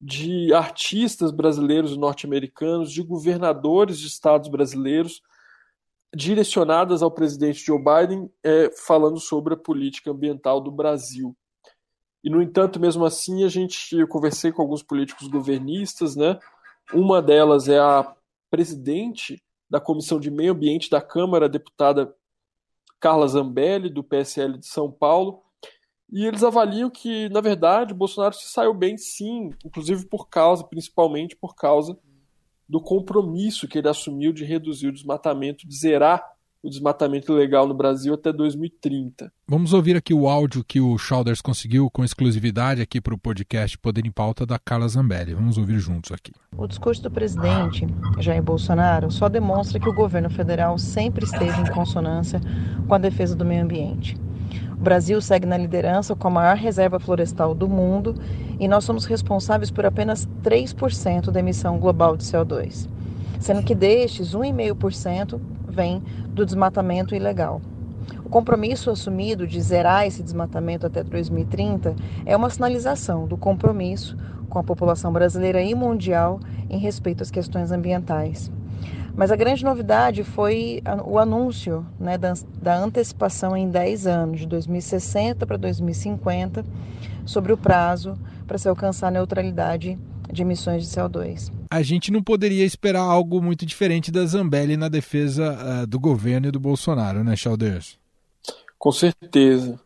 de 0.00 0.52
artistas 0.54 1.32
brasileiros 1.32 1.92
e 1.92 1.98
norte-americanos, 1.98 2.92
de 2.92 3.02
governadores 3.02 3.98
de 3.98 4.06
estados 4.06 4.48
brasileiros, 4.48 5.20
direcionadas 6.14 7.02
ao 7.02 7.10
presidente 7.10 7.64
Joe 7.64 7.78
Biden, 7.78 8.30
é, 8.42 8.70
falando 8.86 9.18
sobre 9.18 9.54
a 9.54 9.56
política 9.56 10.10
ambiental 10.10 10.60
do 10.60 10.70
Brasil. 10.70 11.36
E, 12.22 12.30
no 12.30 12.40
entanto, 12.40 12.80
mesmo 12.80 13.04
assim, 13.04 13.44
a 13.44 13.48
gente, 13.48 13.96
eu 13.96 14.08
conversei 14.08 14.50
com 14.52 14.62
alguns 14.62 14.82
políticos 14.82 15.28
governistas, 15.28 16.16
né? 16.16 16.38
Uma 16.92 17.20
delas 17.20 17.68
é 17.68 17.78
a 17.78 18.14
presidente 18.50 19.42
da 19.68 19.80
Comissão 19.80 20.18
de 20.18 20.30
Meio 20.30 20.52
Ambiente 20.52 20.88
da 20.88 21.00
Câmara, 21.00 21.44
a 21.44 21.48
deputada 21.48 22.12
Carla 22.98 23.28
Zambelli, 23.28 23.90
do 23.90 24.02
PSL 24.02 24.58
de 24.58 24.66
São 24.66 24.90
Paulo, 24.90 25.42
e 26.10 26.24
eles 26.24 26.42
avaliam 26.42 26.88
que, 26.88 27.28
na 27.28 27.40
verdade, 27.40 27.92
Bolsonaro 27.92 28.34
se 28.34 28.48
saiu 28.48 28.72
bem 28.72 28.96
sim, 28.96 29.50
inclusive 29.64 30.06
por 30.06 30.28
causa, 30.28 30.64
principalmente 30.64 31.36
por 31.36 31.54
causa 31.54 31.98
do 32.68 32.80
compromisso 32.80 33.68
que 33.68 33.78
ele 33.78 33.88
assumiu 33.88 34.32
de 34.32 34.44
reduzir 34.44 34.88
o 34.88 34.92
desmatamento, 34.92 35.66
de 35.66 35.76
zerar 35.76 36.22
o 36.62 36.68
desmatamento 36.68 37.32
ilegal 37.32 37.68
no 37.68 37.74
Brasil 37.74 38.12
até 38.14 38.32
2030. 38.32 39.32
Vamos 39.46 39.72
ouvir 39.72 39.96
aqui 39.96 40.12
o 40.12 40.28
áudio 40.28 40.64
que 40.64 40.80
o 40.80 40.98
Chalders 40.98 41.40
conseguiu 41.40 41.88
com 41.90 42.04
exclusividade 42.04 42.82
aqui 42.82 43.00
para 43.00 43.14
o 43.14 43.18
podcast 43.18 43.78
Poder 43.78 44.04
em 44.04 44.10
Pauta 44.10 44.44
da 44.44 44.58
Carla 44.58 44.88
Zambelli. 44.88 45.34
Vamos 45.34 45.56
ouvir 45.56 45.78
juntos 45.78 46.10
aqui. 46.10 46.32
O 46.56 46.66
discurso 46.66 47.02
do 47.02 47.10
presidente 47.10 47.86
Jair 48.18 48.42
Bolsonaro 48.42 49.10
só 49.10 49.28
demonstra 49.28 49.78
que 49.78 49.88
o 49.88 49.94
governo 49.94 50.28
federal 50.28 50.78
sempre 50.78 51.24
esteve 51.24 51.60
em 51.60 51.72
consonância 51.72 52.40
com 52.86 52.94
a 52.94 52.98
defesa 52.98 53.36
do 53.36 53.44
meio 53.44 53.62
ambiente. 53.62 54.16
O 54.72 54.80
Brasil 54.80 55.20
segue 55.20 55.46
na 55.46 55.56
liderança 55.56 56.14
com 56.14 56.28
a 56.28 56.30
maior 56.30 56.56
reserva 56.56 57.00
florestal 57.00 57.54
do 57.54 57.68
mundo 57.68 58.14
e 58.60 58.68
nós 58.68 58.84
somos 58.84 59.04
responsáveis 59.04 59.70
por 59.70 59.84
apenas 59.84 60.28
3% 60.42 61.30
da 61.30 61.40
emissão 61.40 61.78
global 61.78 62.16
de 62.16 62.24
CO2, 62.24 62.88
sendo 63.40 63.62
que 63.62 63.74
destes 63.74 64.34
1,5% 64.34 65.40
vem 65.68 66.02
do 66.28 66.46
desmatamento 66.46 67.14
ilegal. 67.14 67.60
O 68.24 68.28
compromisso 68.28 68.90
assumido 68.90 69.46
de 69.46 69.60
zerar 69.60 70.06
esse 70.06 70.22
desmatamento 70.22 70.86
até 70.86 71.02
2030 71.02 71.94
é 72.24 72.36
uma 72.36 72.50
sinalização 72.50 73.26
do 73.26 73.36
compromisso 73.36 74.16
com 74.48 74.58
a 74.58 74.64
população 74.64 75.12
brasileira 75.12 75.62
e 75.62 75.74
mundial 75.74 76.40
em 76.70 76.78
respeito 76.78 77.22
às 77.22 77.30
questões 77.30 77.70
ambientais. 77.70 78.50
Mas 79.18 79.32
a 79.32 79.36
grande 79.36 79.64
novidade 79.64 80.22
foi 80.22 80.80
o 81.04 81.18
anúncio 81.18 81.84
né, 81.98 82.16
da, 82.16 82.34
da, 82.62 82.78
antecipação 82.78 83.56
em 83.56 83.68
10 83.68 84.06
anos, 84.06 84.38
de 84.38 84.46
2060 84.46 85.44
para 85.44 85.56
2050, 85.56 86.64
sobre 87.26 87.52
o 87.52 87.56
prazo 87.56 88.16
para 88.46 88.56
se 88.58 88.68
alcançar 88.68 89.08
a 89.08 89.10
neutralidade 89.10 89.98
de 90.32 90.42
emissões 90.42 90.88
de 90.88 90.94
CO2. 90.94 91.50
A 91.68 91.82
gente 91.82 92.12
não 92.12 92.22
poderia 92.22 92.64
esperar 92.64 93.00
algo 93.00 93.42
muito 93.42 93.66
diferente 93.66 94.12
da 94.12 94.24
Zambelli 94.24 94.76
na 94.76 94.88
defesa 94.88 95.82
uh, 95.82 95.86
do 95.88 95.98
governo 95.98 96.46
e 96.46 96.52
do 96.52 96.60
Bolsonaro, 96.60 97.24
né, 97.24 97.34
Chalders? 97.34 97.98
Com 98.78 98.92
certeza. 98.92 99.80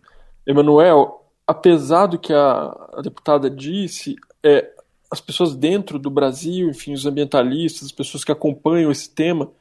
Emanuel, 0.46 1.24
apesar 1.46 2.04
do 2.04 2.18
que 2.18 2.34
a, 2.34 2.76
a 2.98 3.00
deputada 3.00 3.48
disse, 3.48 4.14
é, 4.44 4.68
as 5.12 5.20
pessoas 5.20 5.54
dentro 5.54 5.98
do 5.98 6.10
Brasil, 6.10 6.70
enfim, 6.70 6.94
os 6.94 7.04
ambientalistas, 7.04 7.84
as 7.84 7.92
pessoas 7.92 8.24
que 8.24 8.32
acompanham 8.32 8.90
esse 8.90 9.10
tema, 9.10 9.52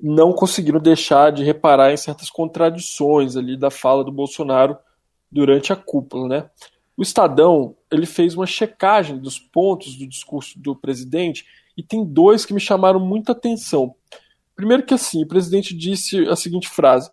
não 0.00 0.32
conseguiram 0.32 0.78
deixar 0.78 1.32
de 1.32 1.42
reparar 1.42 1.92
em 1.92 1.96
certas 1.96 2.30
contradições 2.30 3.36
ali 3.36 3.56
da 3.56 3.68
fala 3.68 4.04
do 4.04 4.12
Bolsonaro 4.12 4.78
durante 5.30 5.72
a 5.72 5.76
cúpula, 5.76 6.28
né? 6.28 6.50
O 6.96 7.02
Estadão 7.02 7.74
ele 7.90 8.06
fez 8.06 8.36
uma 8.36 8.46
checagem 8.46 9.18
dos 9.18 9.40
pontos 9.40 9.96
do 9.96 10.06
discurso 10.06 10.56
do 10.56 10.76
presidente 10.76 11.44
e 11.76 11.82
tem 11.82 12.04
dois 12.04 12.46
que 12.46 12.54
me 12.54 12.60
chamaram 12.60 13.00
muita 13.00 13.32
atenção. 13.32 13.96
Primeiro 14.54 14.84
que 14.84 14.94
assim, 14.94 15.24
o 15.24 15.28
presidente 15.28 15.76
disse 15.76 16.28
a 16.28 16.36
seguinte 16.36 16.68
frase: 16.68 17.10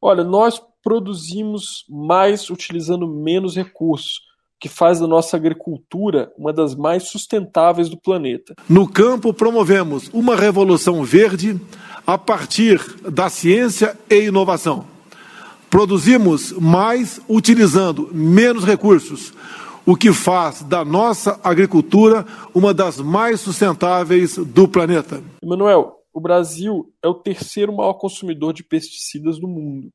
Olha, 0.00 0.24
nós 0.24 0.62
produzimos 0.82 1.84
mais 1.86 2.48
utilizando 2.48 3.06
menos 3.06 3.54
recursos, 3.54 4.22
que 4.60 4.68
faz 4.68 5.00
da 5.00 5.06
nossa 5.06 5.36
agricultura 5.36 6.32
uma 6.36 6.52
das 6.52 6.74
mais 6.74 7.04
sustentáveis 7.04 7.88
do 7.88 8.00
planeta. 8.00 8.54
No 8.68 8.88
campo, 8.88 9.32
promovemos 9.32 10.08
uma 10.12 10.34
revolução 10.34 11.02
verde 11.04 11.60
a 12.06 12.16
partir 12.16 12.80
da 13.10 13.28
ciência 13.28 13.96
e 14.08 14.26
inovação. 14.26 14.86
Produzimos 15.68 16.52
mais 16.52 17.20
utilizando 17.28 18.08
menos 18.12 18.64
recursos, 18.64 19.34
o 19.84 19.96
que 19.96 20.12
faz 20.12 20.62
da 20.62 20.84
nossa 20.84 21.38
agricultura 21.44 22.24
uma 22.54 22.72
das 22.72 22.98
mais 22.98 23.40
sustentáveis 23.40 24.36
do 24.36 24.66
planeta. 24.66 25.22
Emanuel, 25.42 25.96
o 26.12 26.20
Brasil 26.20 26.90
é 27.02 27.08
o 27.08 27.14
terceiro 27.14 27.76
maior 27.76 27.94
consumidor 27.94 28.52
de 28.52 28.64
pesticidas 28.64 29.38
do 29.38 29.46
mundo. 29.46 29.90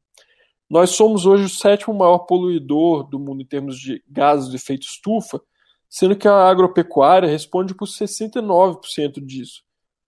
Nós 0.72 0.92
somos 0.92 1.26
hoje 1.26 1.44
o 1.44 1.50
sétimo 1.50 1.94
maior 1.94 2.20
poluidor 2.20 3.04
do 3.04 3.20
mundo 3.20 3.42
em 3.42 3.46
termos 3.46 3.78
de 3.78 4.02
gases 4.08 4.50
de 4.50 4.56
efeito 4.56 4.84
estufa, 4.84 5.42
sendo 5.90 6.16
que 6.16 6.30
a 6.30 6.48
agropecuária 6.48 7.28
responde 7.28 7.76
por 7.76 7.90
69% 7.90 9.20
disso. 9.20 9.64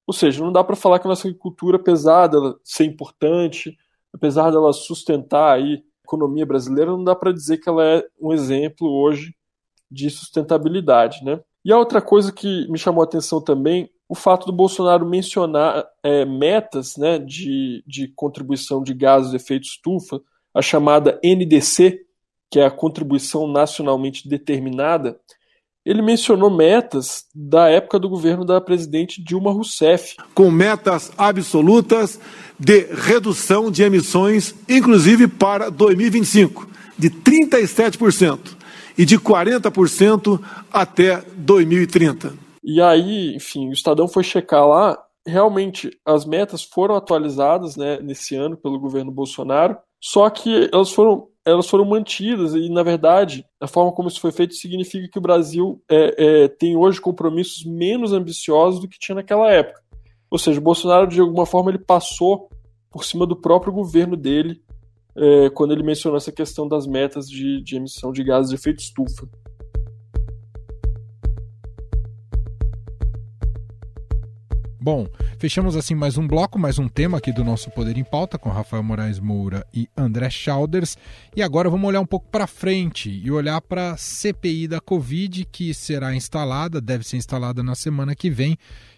Ou 0.07 0.13
seja, 0.13 0.41
não 0.41 0.53
dá 0.53 0.63
para 0.63 0.77
falar 0.77 0.99
que 0.99 1.05
a 1.05 1.09
nossa 1.09 1.27
agricultura, 1.27 1.75
apesar 1.75 2.27
dela 2.27 2.57
ser 2.63 2.85
importante, 2.85 3.77
apesar 4.13 4.51
dela 4.51 4.71
sustentar 4.71 5.53
aí 5.53 5.73
a 5.73 6.07
economia 6.07 6.45
brasileira, 6.45 6.91
não 6.91 7.03
dá 7.03 7.13
para 7.13 7.33
dizer 7.33 7.57
que 7.57 7.67
ela 7.67 7.83
é 7.83 8.07
um 8.17 8.31
exemplo 8.31 8.89
hoje 8.89 9.35
de 9.91 10.09
sustentabilidade, 10.09 11.25
né? 11.25 11.41
E 11.65 11.73
a 11.73 11.77
outra 11.77 12.01
coisa 12.01 12.31
que 12.31 12.71
me 12.71 12.77
chamou 12.77 13.01
a 13.01 13.05
atenção 13.05 13.41
também, 13.41 13.89
o 14.07 14.15
fato 14.15 14.45
do 14.45 14.53
Bolsonaro 14.53 15.05
mencionar 15.05 15.85
é, 16.01 16.23
metas 16.23 16.95
né, 16.95 17.19
de, 17.19 17.83
de 17.85 18.07
contribuição 18.15 18.81
de 18.81 18.93
gases 18.93 19.31
de 19.31 19.35
efeito 19.35 19.65
estufa 19.65 20.21
a 20.53 20.61
chamada 20.61 21.19
NDC, 21.23 21.99
que 22.49 22.59
é 22.59 22.65
a 22.65 22.71
contribuição 22.71 23.47
nacionalmente 23.47 24.27
determinada, 24.27 25.19
ele 25.85 26.01
mencionou 26.01 26.49
metas 26.49 27.25
da 27.35 27.69
época 27.69 27.99
do 27.99 28.07
governo 28.07 28.45
da 28.45 28.61
presidente 28.61 29.21
Dilma 29.21 29.51
Rousseff. 29.51 30.15
Com 30.33 30.49
metas 30.49 31.11
absolutas 31.17 32.19
de 32.57 32.85
redução 32.93 33.69
de 33.69 33.83
emissões, 33.83 34.55
inclusive 34.69 35.27
para 35.27 35.69
2025, 35.69 36.69
de 36.97 37.09
37% 37.09 38.55
e 38.97 39.05
de 39.05 39.19
40% 39.19 40.41
até 40.71 41.21
2030. 41.35 42.33
E 42.63 42.81
aí, 42.81 43.35
enfim, 43.35 43.67
o 43.67 43.73
Estadão 43.73 44.07
foi 44.07 44.23
checar 44.23 44.65
lá, 44.65 44.97
realmente 45.27 45.91
as 46.05 46.25
metas 46.25 46.63
foram 46.63 46.95
atualizadas 46.95 47.75
né, 47.75 47.99
nesse 47.99 48.35
ano 48.35 48.55
pelo 48.55 48.79
governo 48.79 49.11
Bolsonaro, 49.11 49.77
só 50.05 50.29
que 50.29 50.69
elas 50.73 50.91
foram, 50.91 51.29
elas 51.45 51.69
foram 51.69 51.85
mantidas 51.85 52.53
e, 52.53 52.67
na 52.67 52.83
verdade, 52.83 53.45
a 53.57 53.67
forma 53.67 53.93
como 53.93 54.09
isso 54.09 54.19
foi 54.19 54.33
feito 54.33 54.53
significa 54.53 55.07
que 55.07 55.17
o 55.17 55.21
Brasil 55.21 55.81
é, 55.89 56.43
é, 56.43 56.47
tem 56.49 56.75
hoje 56.75 56.99
compromissos 56.99 57.63
menos 57.63 58.11
ambiciosos 58.11 58.81
do 58.81 58.87
que 58.89 58.99
tinha 58.99 59.15
naquela 59.15 59.49
época. 59.49 59.81
Ou 60.29 60.37
seja, 60.37 60.59
o 60.59 60.63
Bolsonaro, 60.63 61.07
de 61.07 61.21
alguma 61.21 61.45
forma, 61.45 61.71
ele 61.71 61.79
passou 61.79 62.49
por 62.91 63.05
cima 63.05 63.25
do 63.25 63.33
próprio 63.33 63.71
governo 63.71 64.17
dele 64.17 64.61
é, 65.15 65.49
quando 65.51 65.71
ele 65.71 65.83
mencionou 65.83 66.17
essa 66.17 66.33
questão 66.33 66.67
das 66.67 66.85
metas 66.85 67.29
de, 67.29 67.61
de 67.61 67.77
emissão 67.77 68.11
de 68.11 68.25
gases 68.25 68.49
de 68.49 68.55
efeito 68.57 68.79
estufa. 68.79 69.25
Bom, 74.83 75.07
fechamos 75.39 75.77
assim 75.77 75.95
mais 75.95 76.17
um 76.17 76.27
bloco, 76.27 76.59
mais 76.59 76.77
um 76.77 76.89
tema 76.89 77.17
aqui 77.17 77.31
do 77.31 77.41
nosso 77.41 77.71
Poder 77.71 77.97
em 77.97 78.03
Pauta 78.03 78.37
com 78.37 78.49
Rafael 78.49 78.83
Moraes 78.83 79.17
Moura 79.17 79.65
e 79.73 79.87
André 79.95 80.29
Schauders. 80.29 80.97
E 81.33 81.41
agora 81.41 81.69
vamos 81.69 81.87
olhar 81.87 82.01
um 82.01 82.05
pouco 82.05 82.27
para 82.29 82.45
frente 82.45 83.09
e 83.09 83.31
olhar 83.31 83.61
para 83.61 83.91
a 83.91 83.97
CPI 83.97 84.67
da 84.67 84.81
Covid 84.81 85.45
que 85.45 85.73
será 85.73 86.13
instalada, 86.13 86.81
deve 86.81 87.07
ser 87.07 87.15
instalada 87.15 87.63
na 87.63 87.75
semana 87.75 88.13
que 88.13 88.29
vem. 88.29 88.57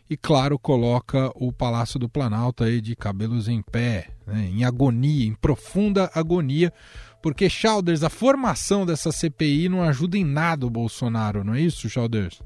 E 0.10 0.17
claro, 0.17 0.58
coloca 0.58 1.32
o 1.36 1.54
Palácio 1.54 2.00
do 2.00 2.10
Planalto 2.10 2.63
aí 2.63 2.82
de 2.82 2.95
cabelos 2.95 3.48
em 3.48 3.62
pé, 3.62 4.08
né, 4.26 4.50
em 4.52 4.63
agonia, 4.63 5.28
em 5.28 5.36
profunda 5.36 6.10
agonia, 6.15 6.74
porque 7.21 7.48
Schauders, 7.48 8.02
a 8.02 8.10
formação 8.10 8.88
dessa 8.88 9.12
CPI 9.12 9.69
não 9.69 9.84
ajuda 9.84 10.17
em 10.17 10.26
nada 10.26 10.65
o 10.65 10.69
Bolsonaro, 10.71 11.43
não 11.43 11.54
é 11.54 11.62
isso, 11.62 11.88
Schauders? 11.88 12.41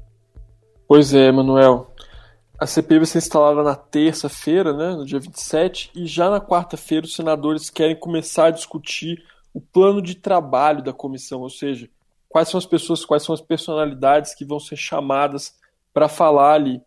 Pois 0.86 1.14
é, 1.14 1.32
Manuel. 1.32 1.90
A 2.60 2.66
CPI 2.66 2.98
vai 2.98 3.06
ser 3.06 3.16
instalada 3.16 3.62
na 3.62 3.74
terça-feira, 3.74 4.74
né, 4.74 4.94
no 4.94 5.06
dia 5.06 5.18
27, 5.18 5.90
e 5.94 6.06
já 6.06 6.28
na 6.28 6.42
quarta-feira 6.42 7.06
os 7.06 7.14
senadores 7.14 7.70
querem 7.70 7.96
começar 7.98 8.48
a 8.48 8.50
discutir 8.50 9.24
o 9.54 9.62
plano 9.62 10.02
de 10.02 10.14
trabalho 10.14 10.82
da 10.82 10.92
comissão, 10.92 11.40
ou 11.40 11.48
seja, 11.48 11.88
quais 12.28 12.50
são 12.50 12.58
as 12.58 12.66
pessoas, 12.66 13.02
quais 13.02 13.22
são 13.22 13.34
as 13.34 13.40
personalidades 13.40 14.34
que 14.34 14.44
vão 14.44 14.60
ser 14.60 14.76
chamadas 14.76 15.56
para 15.90 16.06
falar 16.06 16.52
ali. 16.52 16.82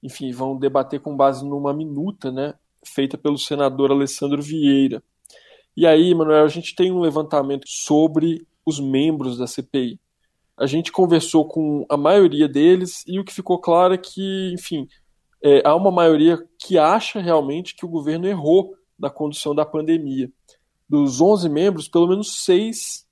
Enfim, 0.00 0.30
vão 0.30 0.56
debater 0.56 1.00
com 1.00 1.16
base 1.16 1.44
numa 1.44 1.74
minuta, 1.74 2.30
né, 2.30 2.54
feita 2.84 3.18
pelo 3.18 3.36
senador 3.36 3.90
Alessandro 3.90 4.40
Vieira. 4.40 5.02
E 5.76 5.88
aí, 5.88 6.14
Manuel, 6.14 6.44
a 6.44 6.48
gente 6.48 6.72
tem 6.76 6.92
um 6.92 7.00
levantamento 7.00 7.66
sobre 7.66 8.46
os 8.64 8.78
membros 8.78 9.36
da 9.38 9.48
CPI. 9.48 9.98
A 10.56 10.66
gente 10.66 10.92
conversou 10.92 11.48
com 11.48 11.84
a 11.88 11.96
maioria 11.96 12.46
deles 12.46 13.02
e 13.08 13.18
o 13.18 13.24
que 13.24 13.34
ficou 13.34 13.58
claro 13.58 13.92
é 13.92 13.98
que, 13.98 14.54
enfim, 14.54 14.88
é, 15.46 15.62
há 15.64 15.76
uma 15.76 15.92
maioria 15.92 16.44
que 16.58 16.76
acha 16.76 17.20
realmente 17.20 17.76
que 17.76 17.86
o 17.86 17.88
governo 17.88 18.26
errou 18.26 18.74
na 18.98 19.08
condução 19.08 19.54
da 19.54 19.64
pandemia. 19.64 20.28
Dos 20.88 21.20
11 21.20 21.48
membros, 21.48 21.88
pelo 21.88 22.08
menos 22.08 22.44
seis 22.44 23.06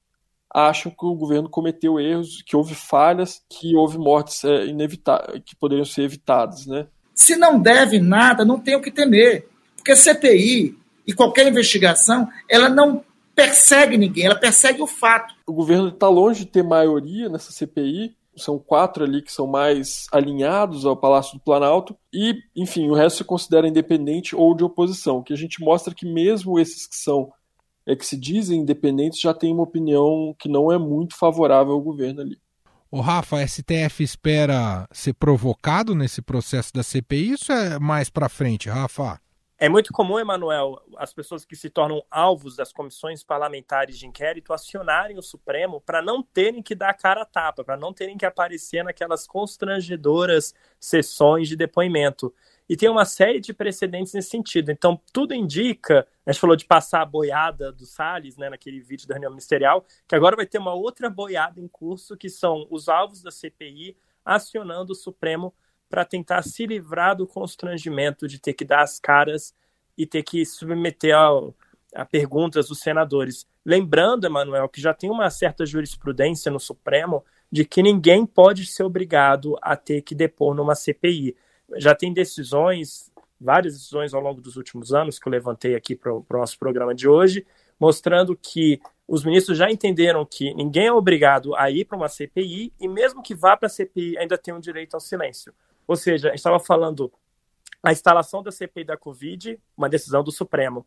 acham 0.52 0.90
que 0.90 1.04
o 1.04 1.14
governo 1.14 1.48
cometeu 1.48 1.98
erros, 2.00 2.42
que 2.42 2.56
houve 2.56 2.74
falhas, 2.74 3.40
que 3.48 3.76
houve 3.76 3.98
mortes 3.98 4.42
é, 4.42 4.66
inevitáveis, 4.66 5.42
que 5.44 5.54
poderiam 5.54 5.84
ser 5.84 6.02
evitadas, 6.02 6.66
né? 6.66 6.88
Se 7.14 7.36
não 7.36 7.60
deve 7.60 8.00
nada, 8.00 8.44
não 8.44 8.58
tem 8.58 8.74
o 8.74 8.82
que 8.82 8.90
temer. 8.90 9.48
Porque 9.76 9.94
CPI 9.94 10.76
e 11.06 11.12
qualquer 11.12 11.46
investigação, 11.46 12.28
ela 12.48 12.68
não 12.68 13.04
persegue 13.32 13.96
ninguém, 13.96 14.26
ela 14.26 14.34
persegue 14.34 14.82
o 14.82 14.86
fato. 14.86 15.34
O 15.46 15.52
governo 15.52 15.88
está 15.88 16.08
longe 16.08 16.44
de 16.44 16.50
ter 16.50 16.64
maioria 16.64 17.28
nessa 17.28 17.52
CPI, 17.52 18.16
são 18.36 18.58
quatro 18.58 19.04
ali 19.04 19.22
que 19.22 19.32
são 19.32 19.46
mais 19.46 20.06
alinhados 20.12 20.84
ao 20.84 20.96
Palácio 20.96 21.38
do 21.38 21.44
Planalto, 21.44 21.96
e, 22.12 22.34
enfim, 22.54 22.88
o 22.88 22.94
resto 22.94 23.18
se 23.18 23.24
considera 23.24 23.68
independente 23.68 24.34
ou 24.34 24.54
de 24.54 24.64
oposição, 24.64 25.22
que 25.22 25.32
a 25.32 25.36
gente 25.36 25.60
mostra 25.60 25.94
que 25.94 26.06
mesmo 26.06 26.58
esses 26.58 26.86
que 26.86 26.96
são 26.96 27.32
é 27.86 27.94
que 27.94 28.06
se 28.06 28.16
dizem 28.16 28.60
independentes 28.60 29.20
já 29.20 29.34
têm 29.34 29.52
uma 29.52 29.62
opinião 29.62 30.34
que 30.38 30.48
não 30.48 30.72
é 30.72 30.78
muito 30.78 31.16
favorável 31.16 31.74
ao 31.74 31.80
governo 31.80 32.22
ali. 32.22 32.38
O 32.90 33.00
Rafa, 33.00 33.38
a 33.38 33.46
STF 33.46 34.02
espera 34.02 34.86
ser 34.92 35.14
provocado 35.14 35.94
nesse 35.94 36.22
processo 36.22 36.72
da 36.72 36.82
CPI? 36.82 37.32
Isso 37.32 37.52
é 37.52 37.78
mais 37.78 38.08
para 38.08 38.28
frente, 38.28 38.68
Rafa? 38.68 39.20
É 39.64 39.68
muito 39.70 39.94
comum, 39.94 40.18
Emanuel, 40.18 40.78
as 40.98 41.14
pessoas 41.14 41.42
que 41.42 41.56
se 41.56 41.70
tornam 41.70 42.04
alvos 42.10 42.54
das 42.54 42.70
comissões 42.70 43.24
parlamentares 43.24 43.98
de 43.98 44.06
inquérito 44.06 44.52
acionarem 44.52 45.16
o 45.16 45.22
Supremo 45.22 45.80
para 45.80 46.02
não 46.02 46.22
terem 46.22 46.62
que 46.62 46.74
dar 46.74 46.92
cara 46.92 47.22
a 47.22 47.24
tapa, 47.24 47.64
para 47.64 47.74
não 47.74 47.90
terem 47.90 48.18
que 48.18 48.26
aparecer 48.26 48.84
naquelas 48.84 49.26
constrangedoras 49.26 50.54
sessões 50.78 51.48
de 51.48 51.56
depoimento. 51.56 52.34
E 52.68 52.76
tem 52.76 52.90
uma 52.90 53.06
série 53.06 53.40
de 53.40 53.54
precedentes 53.54 54.12
nesse 54.12 54.28
sentido. 54.28 54.70
Então, 54.70 55.00
tudo 55.10 55.32
indica, 55.32 56.06
a 56.26 56.30
gente 56.30 56.42
falou 56.42 56.56
de 56.56 56.66
passar 56.66 57.00
a 57.00 57.06
boiada 57.06 57.72
do 57.72 57.86
Salles, 57.86 58.36
né, 58.36 58.50
naquele 58.50 58.82
vídeo 58.82 59.08
da 59.08 59.14
reunião 59.14 59.30
ministerial, 59.30 59.86
que 60.06 60.14
agora 60.14 60.36
vai 60.36 60.44
ter 60.44 60.58
uma 60.58 60.74
outra 60.74 61.08
boiada 61.08 61.58
em 61.58 61.68
curso, 61.68 62.18
que 62.18 62.28
são 62.28 62.66
os 62.70 62.86
alvos 62.86 63.22
da 63.22 63.30
CPI 63.30 63.96
acionando 64.22 64.92
o 64.92 64.94
Supremo 64.96 65.54
para 65.94 66.04
tentar 66.04 66.42
se 66.42 66.66
livrar 66.66 67.14
do 67.14 67.24
constrangimento 67.24 68.26
de 68.26 68.40
ter 68.40 68.52
que 68.52 68.64
dar 68.64 68.82
as 68.82 68.98
caras 68.98 69.54
e 69.96 70.04
ter 70.04 70.24
que 70.24 70.44
submeter 70.44 71.14
a, 71.14 71.30
a 71.94 72.04
perguntas 72.04 72.66
dos 72.66 72.80
senadores. 72.80 73.46
Lembrando, 73.64 74.26
Emanuel, 74.26 74.68
que 74.68 74.80
já 74.80 74.92
tem 74.92 75.08
uma 75.08 75.30
certa 75.30 75.64
jurisprudência 75.64 76.50
no 76.50 76.58
Supremo 76.58 77.24
de 77.48 77.64
que 77.64 77.80
ninguém 77.80 78.26
pode 78.26 78.66
ser 78.66 78.82
obrigado 78.82 79.56
a 79.62 79.76
ter 79.76 80.02
que 80.02 80.16
depor 80.16 80.52
numa 80.52 80.74
CPI. 80.74 81.36
Já 81.76 81.94
tem 81.94 82.12
decisões, 82.12 83.12
várias 83.40 83.74
decisões 83.74 84.12
ao 84.12 84.20
longo 84.20 84.40
dos 84.40 84.56
últimos 84.56 84.92
anos, 84.92 85.20
que 85.20 85.28
eu 85.28 85.30
levantei 85.30 85.76
aqui 85.76 85.94
para 85.94 86.12
o 86.12 86.26
nosso 86.28 86.58
programa 86.58 86.92
de 86.92 87.06
hoje, 87.06 87.46
mostrando 87.78 88.36
que 88.36 88.80
os 89.06 89.24
ministros 89.24 89.56
já 89.56 89.70
entenderam 89.70 90.26
que 90.26 90.52
ninguém 90.54 90.88
é 90.88 90.92
obrigado 90.92 91.54
a 91.54 91.70
ir 91.70 91.84
para 91.84 91.96
uma 91.96 92.08
CPI 92.08 92.72
e, 92.80 92.88
mesmo 92.88 93.22
que 93.22 93.32
vá 93.32 93.56
para 93.56 93.68
a 93.68 93.70
CPI, 93.70 94.18
ainda 94.18 94.36
tem 94.36 94.52
um 94.52 94.58
direito 94.58 94.94
ao 94.94 95.00
silêncio. 95.00 95.54
Ou 95.86 95.96
seja, 95.96 96.28
a 96.28 96.30
gente 96.30 96.38
estava 96.38 96.58
falando 96.58 97.12
a 97.82 97.92
instalação 97.92 98.42
da 98.42 98.50
CPI 98.50 98.84
da 98.84 98.96
Covid, 98.96 99.60
uma 99.76 99.88
decisão 99.88 100.22
do 100.24 100.32
Supremo. 100.32 100.86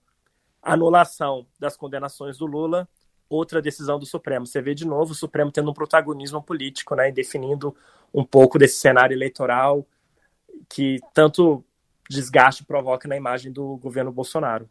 Anulação 0.62 1.46
das 1.60 1.78
condenações 1.78 2.38
do 2.38 2.46
Lula, 2.46 2.90
outra 3.30 3.62
decisão 3.62 4.00
do 4.00 4.06
Supremo. 4.06 4.46
Você 4.46 4.62
vê 4.62 4.74
de 4.74 4.86
novo 4.86 5.12
o 5.12 5.16
Supremo 5.16 5.52
tendo 5.52 5.70
um 5.70 5.74
protagonismo 5.74 6.42
político, 6.42 6.96
né, 6.96 7.12
definindo 7.12 7.76
um 8.14 8.24
pouco 8.24 8.58
desse 8.58 8.80
cenário 8.80 9.14
eleitoral 9.14 9.86
que 10.68 11.00
tanto 11.14 11.64
desgaste 12.10 12.64
provoca 12.64 13.08
na 13.08 13.16
imagem 13.16 13.52
do 13.52 13.78
governo 13.78 14.12
Bolsonaro. 14.12 14.70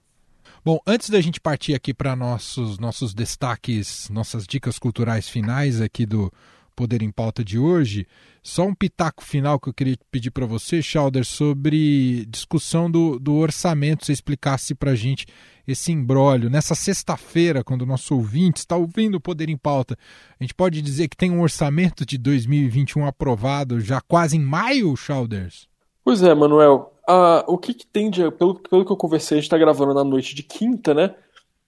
Bom, 0.64 0.80
antes 0.86 1.10
da 1.10 1.20
gente 1.20 1.40
partir 1.40 1.74
aqui 1.74 1.92
para 1.92 2.16
nossos 2.16 2.78
nossos 2.78 3.14
destaques, 3.14 4.08
nossas 4.10 4.46
dicas 4.46 4.78
culturais 4.78 5.28
finais 5.28 5.80
aqui 5.80 6.06
do 6.06 6.32
Poder 6.76 7.00
em 7.00 7.10
Pauta 7.10 7.42
de 7.42 7.58
hoje, 7.58 8.06
só 8.42 8.64
um 8.64 8.74
pitaco 8.74 9.24
final 9.24 9.58
que 9.58 9.68
eu 9.68 9.74
queria 9.74 9.96
pedir 10.10 10.30
para 10.30 10.44
você, 10.44 10.82
Schauder, 10.82 11.24
sobre 11.24 12.26
discussão 12.26 12.90
do, 12.90 13.18
do 13.18 13.34
orçamento, 13.36 14.04
você 14.04 14.12
explicasse 14.12 14.74
para 14.74 14.90
a 14.90 14.94
gente 14.94 15.26
esse 15.66 15.90
embrólio. 15.90 16.50
Nessa 16.50 16.74
sexta-feira, 16.74 17.64
quando 17.64 17.82
o 17.82 17.86
nosso 17.86 18.14
ouvinte 18.14 18.58
está 18.58 18.76
ouvindo 18.76 19.16
o 19.16 19.20
Poder 19.20 19.48
em 19.48 19.56
Pauta, 19.56 19.96
a 20.38 20.44
gente 20.44 20.54
pode 20.54 20.82
dizer 20.82 21.08
que 21.08 21.16
tem 21.16 21.30
um 21.30 21.40
orçamento 21.40 22.04
de 22.04 22.18
2021 22.18 23.06
aprovado 23.06 23.80
já 23.80 24.00
quase 24.02 24.36
em 24.36 24.40
maio, 24.40 24.94
Schauders? 24.94 25.66
Pois 26.04 26.22
é, 26.22 26.34
Manuel. 26.34 26.92
Uh, 27.08 27.42
o 27.46 27.56
que, 27.56 27.72
que 27.72 27.86
tem 27.86 28.10
de. 28.10 28.30
Pelo, 28.32 28.56
pelo 28.56 28.84
que 28.84 28.92
eu 28.92 28.96
conversei, 28.96 29.38
a 29.38 29.40
gente 29.40 29.46
está 29.46 29.58
gravando 29.58 29.94
na 29.94 30.04
noite 30.04 30.34
de 30.34 30.42
quinta, 30.42 30.92
né? 30.92 31.14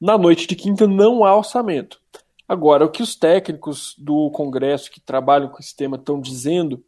Na 0.00 0.18
noite 0.18 0.46
de 0.46 0.54
quinta 0.54 0.86
não 0.86 1.24
há 1.24 1.36
orçamento. 1.36 1.97
Agora, 2.48 2.86
o 2.86 2.90
que 2.90 3.02
os 3.02 3.14
técnicos 3.14 3.94
do 3.98 4.30
Congresso 4.30 4.90
que 4.90 5.00
trabalham 5.00 5.50
com 5.50 5.58
esse 5.58 5.76
tema 5.76 5.96
estão 5.98 6.18
dizendo 6.18 6.82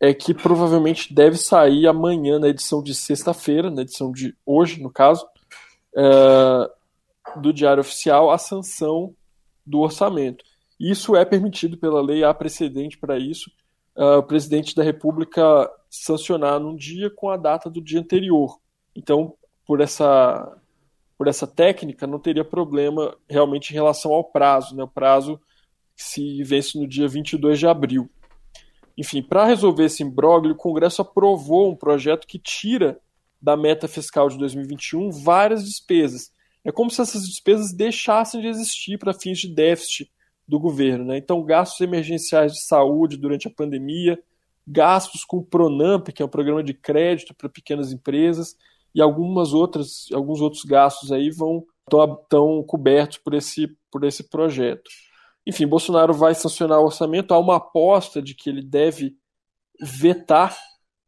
é 0.00 0.14
que 0.14 0.32
provavelmente 0.32 1.12
deve 1.12 1.36
sair 1.36 1.86
amanhã, 1.86 2.38
na 2.38 2.48
edição 2.48 2.82
de 2.82 2.94
sexta-feira, 2.94 3.70
na 3.70 3.82
edição 3.82 4.10
de 4.10 4.34
hoje, 4.46 4.80
no 4.80 4.90
caso, 4.90 5.28
é, 5.94 6.70
do 7.40 7.52
Diário 7.52 7.80
Oficial, 7.80 8.30
a 8.30 8.38
sanção 8.38 9.14
do 9.66 9.80
orçamento. 9.80 10.44
Isso 10.80 11.14
é 11.14 11.24
permitido 11.24 11.76
pela 11.76 12.00
lei, 12.00 12.24
há 12.24 12.32
precedente 12.32 12.96
para 12.96 13.18
isso. 13.18 13.50
É, 13.96 14.04
o 14.16 14.22
presidente 14.22 14.74
da 14.74 14.82
República 14.82 15.70
sancionar 15.90 16.60
num 16.60 16.76
dia 16.76 17.10
com 17.10 17.28
a 17.28 17.36
data 17.36 17.68
do 17.68 17.82
dia 17.82 18.00
anterior. 18.00 18.58
Então, 18.94 19.34
por 19.66 19.80
essa 19.80 20.56
por 21.18 21.26
essa 21.26 21.48
técnica, 21.48 22.06
não 22.06 22.20
teria 22.20 22.44
problema 22.44 23.14
realmente 23.28 23.70
em 23.70 23.74
relação 23.74 24.12
ao 24.12 24.22
prazo, 24.22 24.76
né? 24.76 24.84
O 24.84 24.88
prazo 24.88 25.40
se 25.96 26.44
vence 26.44 26.78
no 26.78 26.86
dia 26.86 27.08
22 27.08 27.58
de 27.58 27.66
abril. 27.66 28.08
Enfim, 28.96 29.20
para 29.20 29.44
resolver 29.44 29.86
esse 29.86 30.04
imbróglio, 30.04 30.54
o 30.54 30.56
Congresso 30.56 31.02
aprovou 31.02 31.72
um 31.72 31.76
projeto 31.76 32.26
que 32.26 32.38
tira 32.38 33.00
da 33.42 33.56
meta 33.56 33.88
fiscal 33.88 34.28
de 34.28 34.38
2021 34.38 35.10
várias 35.10 35.64
despesas. 35.64 36.32
É 36.64 36.70
como 36.70 36.90
se 36.90 37.00
essas 37.00 37.26
despesas 37.26 37.72
deixassem 37.72 38.40
de 38.40 38.46
existir 38.46 38.96
para 38.96 39.12
fins 39.12 39.38
de 39.38 39.48
déficit 39.48 40.10
do 40.46 40.58
governo. 40.58 41.04
Né? 41.04 41.18
Então, 41.18 41.44
gastos 41.44 41.80
emergenciais 41.80 42.52
de 42.52 42.64
saúde 42.64 43.16
durante 43.16 43.48
a 43.48 43.50
pandemia, 43.50 44.18
gastos 44.66 45.24
com 45.24 45.38
o 45.38 45.44
Pronamp, 45.44 46.08
que 46.08 46.22
é 46.22 46.24
um 46.24 46.28
programa 46.28 46.62
de 46.62 46.74
crédito 46.74 47.34
para 47.34 47.48
pequenas 47.48 47.92
empresas, 47.92 48.56
e 48.94 49.00
algumas 49.00 49.52
outras, 49.52 50.06
alguns 50.12 50.40
outros 50.40 50.64
gastos 50.64 51.12
aí 51.12 51.30
vão 51.30 51.64
estão 51.90 52.62
cobertos 52.64 53.16
por 53.18 53.32
esse, 53.32 53.66
por 53.90 54.04
esse 54.04 54.28
projeto. 54.28 54.90
Enfim, 55.46 55.66
Bolsonaro 55.66 56.12
vai 56.12 56.34
sancionar 56.34 56.78
o 56.80 56.84
orçamento. 56.84 57.32
Há 57.32 57.38
uma 57.38 57.56
aposta 57.56 58.20
de 58.20 58.34
que 58.34 58.50
ele 58.50 58.62
deve 58.62 59.16
vetar 59.80 60.54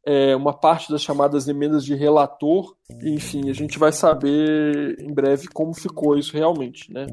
é, 0.07 0.35
uma 0.35 0.55
parte 0.55 0.91
das 0.91 1.03
chamadas 1.03 1.49
emendas 1.49 1.85
de 1.85 1.95
relator. 1.95 2.75
Enfim, 3.03 3.51
a 3.51 3.53
gente 3.53 3.79
vai 3.79 3.93
saber 3.93 4.97
em 4.99 5.13
breve 5.13 5.49
como 5.49 5.75
ficou 5.75 6.17
isso 6.17 6.33
realmente, 6.33 6.91
né? 6.91 7.07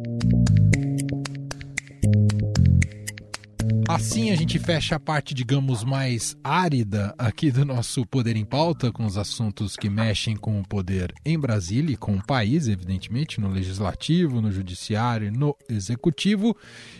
Assim 3.88 4.32
a 4.32 4.36
gente 4.36 4.60
fecha 4.60 4.97
a 4.97 5.00
parte, 5.00 5.34
digamos, 5.34 5.82
mais 5.82 6.36
árida 6.43 7.15
aqui 7.17 7.50
do 7.50 7.63
nosso 7.63 8.06
Poder 8.06 8.36
em 8.36 8.43
Pauta, 8.43 8.91
com 8.91 9.06
os 9.06 9.17
assuntos 9.17 9.78
que 9.78 9.89
mexem 9.89 10.36
com 10.36 10.60
o 10.60 10.67
poder 10.67 11.13
em 11.26 11.39
Brasília 11.39 11.93
e 11.93 11.97
com 11.97 12.17
o 12.17 12.26
país, 12.26 12.67
evidentemente, 12.67 13.39
no 13.39 13.47
legislativo, 13.47 14.41
no 14.41 14.52
judiciário, 14.52 15.32
no 15.32 15.56
executivo. 15.69 16.54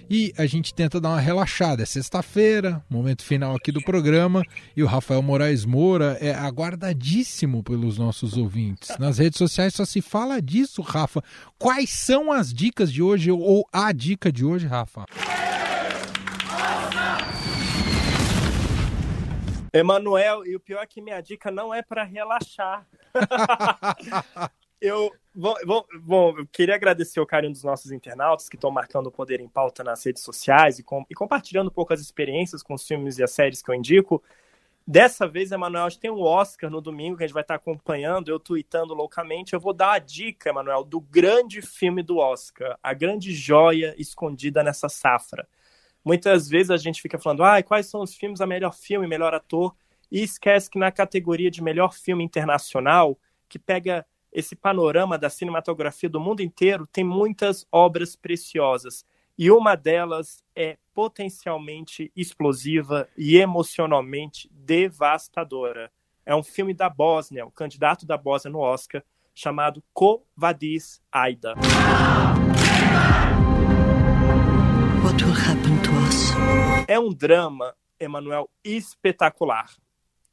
E 0.10 0.34
a 0.38 0.46
gente 0.46 0.74
tenta 0.74 1.02
dar 1.02 1.10
uma 1.10 1.20
relaxada. 1.20 1.84
É 1.84 1.86
sexta-feira, 1.86 2.82
momento 2.90 3.22
final 3.22 3.54
aqui 3.54 3.70
do 3.70 3.82
programa, 3.82 4.42
e 4.76 4.82
o 4.82 4.88
Rafael 4.88 5.22
Moraes 5.22 5.66
Moura 5.66 6.18
é 6.22 6.34
aguardadíssimo 6.34 7.64
pelos 7.64 7.98
nossos 7.98 8.38
ouvintes. 8.38 8.98
Nas 8.98 9.18
redes 9.18 9.38
sociais 9.38 9.74
só 9.74 9.84
se 9.84 10.02
fala 10.02 10.42
disso, 10.42 10.82
Rafa. 10.82 11.22
Quais 11.60 11.90
são 11.90 12.32
as 12.32 12.54
dicas 12.54 12.94
de 12.94 13.02
hoje 13.02 13.30
ou 13.30 13.68
a 13.74 13.92
dica 13.92 14.32
de 14.32 14.46
hoje, 14.46 14.68
Rafa? 14.68 15.06
Emanuel, 19.74 20.46
e 20.46 20.56
o 20.56 20.60
pior 20.60 20.82
é 20.82 20.88
que 20.88 21.02
minha 21.02 21.22
dica 21.22 21.52
não 21.52 21.74
é 21.74 21.82
para 21.82 22.04
relaxar. 22.04 22.88
eu 24.82 25.12
bom, 25.34 25.56
bom, 25.66 25.86
bom, 26.02 26.36
eu 26.38 26.48
queria 26.48 26.76
agradecer 26.76 27.20
o 27.20 27.26
carinho 27.26 27.54
dos 27.54 27.64
nossos 27.64 27.92
internautas 27.92 28.50
que 28.50 28.56
estão 28.56 28.72
marcando 28.72 29.08
o 29.08 29.12
Poder 29.12 29.40
em 29.40 29.48
Pauta 29.48 29.84
nas 29.84 30.06
redes 30.06 30.24
sociais 30.24 30.80
e, 30.80 30.84
com, 30.84 31.06
e 31.10 31.16
compartilhando 31.16 31.68
um 31.68 31.74
pouco 31.74 31.94
as 31.94 32.02
experiências 32.02 32.64
com 32.64 32.74
os 32.74 32.88
filmes 32.88 33.18
e 33.18 33.24
as 33.24 33.32
séries 33.32 33.62
que 33.62 33.70
eu 33.70 33.76
indico. 33.76 34.24
Dessa 34.90 35.28
vez, 35.28 35.52
Emanuel, 35.52 35.86
a 35.86 35.90
gente 35.90 36.00
tem 36.00 36.10
um 36.10 36.22
Oscar 36.22 36.70
no 36.70 36.80
domingo 36.80 37.18
que 37.18 37.24
a 37.24 37.28
gente 37.28 37.34
vai 37.34 37.44
estar 37.44 37.56
acompanhando, 37.56 38.30
eu 38.30 38.40
tweetando 38.40 38.94
loucamente. 38.94 39.54
Eu 39.54 39.60
vou 39.60 39.74
dar 39.74 39.92
a 39.92 40.00
dica, 40.00 40.50
Emanuel, 40.50 40.86
do 40.86 41.02
grande 41.02 41.62
filme 41.62 42.02
do 42.02 42.20
Oscar, 42.20 42.80
a 42.82 42.94
grande 42.94 43.34
joia 43.34 43.94
escondida 43.98 44.64
nessa 44.64 44.88
safra. 44.88 45.46
Muitas 46.08 46.48
vezes 46.48 46.72
a 46.72 46.78
gente 46.78 47.02
fica 47.02 47.20
falando, 47.20 47.44
ah, 47.44 47.62
quais 47.62 47.88
são 47.88 48.02
os 48.02 48.16
filmes 48.16 48.40
a 48.40 48.48
melhor 48.48 48.74
filme, 48.74 49.06
melhor 49.06 49.34
ator, 49.34 49.76
e 50.10 50.24
esquece 50.24 50.70
que 50.70 50.80
na 50.80 50.90
categoria 50.90 51.52
de 51.52 51.62
melhor 51.62 51.94
filme 51.94 52.24
internacional, 52.24 53.20
que 53.50 53.60
pega 53.60 54.06
esse 54.32 54.56
panorama 54.56 55.18
da 55.18 55.30
cinematografia 55.30 56.08
do 56.10 56.18
mundo 56.18 56.40
inteiro, 56.40 56.88
tem 56.88 57.04
muitas 57.04 57.68
obras 57.70 58.16
preciosas. 58.16 59.06
e 59.38 59.52
uma 59.52 59.76
delas 59.76 60.44
é 60.56 60.78
potencialmente 60.94 62.10
explosiva 62.16 63.08
e 63.18 63.38
emocionalmente 63.38 64.50
devastadora. 64.52 65.92
É 66.26 66.34
um 66.34 66.42
filme 66.42 66.74
da 66.74 66.90
Bósnia, 66.90 67.46
o 67.46 67.52
candidato 67.52 68.06
da 68.06 68.18
Bósnia 68.18 68.52
no 68.54 68.60
Oscar, 68.60 69.04
chamado 69.36 69.84
Ko 69.94 70.24
Vadis 70.36 71.02
Aida. 71.12 71.54
É 76.88 76.98
um 76.98 77.14
drama, 77.14 77.76
Emanuel, 78.00 78.50
espetacular. 78.64 79.70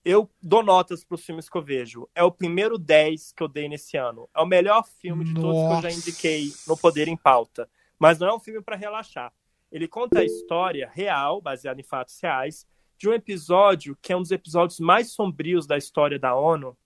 Eu 0.04 0.30
dou 0.40 0.62
notas 0.62 1.02
para 1.02 1.16
os 1.16 1.24
filmes 1.24 1.48
que 1.48 1.56
eu 1.58 1.62
vejo. 1.62 2.08
É 2.14 2.22
o 2.22 2.30
primeiro 2.30 2.78
10 2.78 3.32
que 3.32 3.42
eu 3.42 3.48
dei 3.48 3.68
nesse 3.68 3.96
ano. 3.96 4.28
É 4.32 4.40
o 4.40 4.46
melhor 4.46 4.86
filme 4.86 5.24
de 5.24 5.34
todos 5.34 5.66
que 5.66 5.86
eu 5.86 5.90
já 5.90 5.90
indiquei 5.90 6.52
no 6.68 6.76
Poder 6.76 7.08
em 7.08 7.16
Pauta. 7.16 7.68
Mas 7.98 8.20
não 8.20 8.28
é 8.28 8.34
um 8.34 8.38
filme 8.38 8.62
para 8.62 8.76
relaxar. 8.76 9.32
Ele 9.72 9.88
conta 9.88 10.20
a 10.20 10.24
história 10.24 10.88
real, 10.94 11.40
baseada 11.40 11.80
em 11.80 11.84
fatos 11.84 12.20
reais, 12.20 12.64
de 12.96 13.08
um 13.08 13.12
episódio 13.12 13.98
que 14.00 14.12
é 14.12 14.16
um 14.16 14.22
dos 14.22 14.30
episódios 14.30 14.78
mais 14.78 15.10
sombrios 15.10 15.66
da 15.66 15.76
história 15.76 16.20
da 16.20 16.36
ONU, 16.36 16.76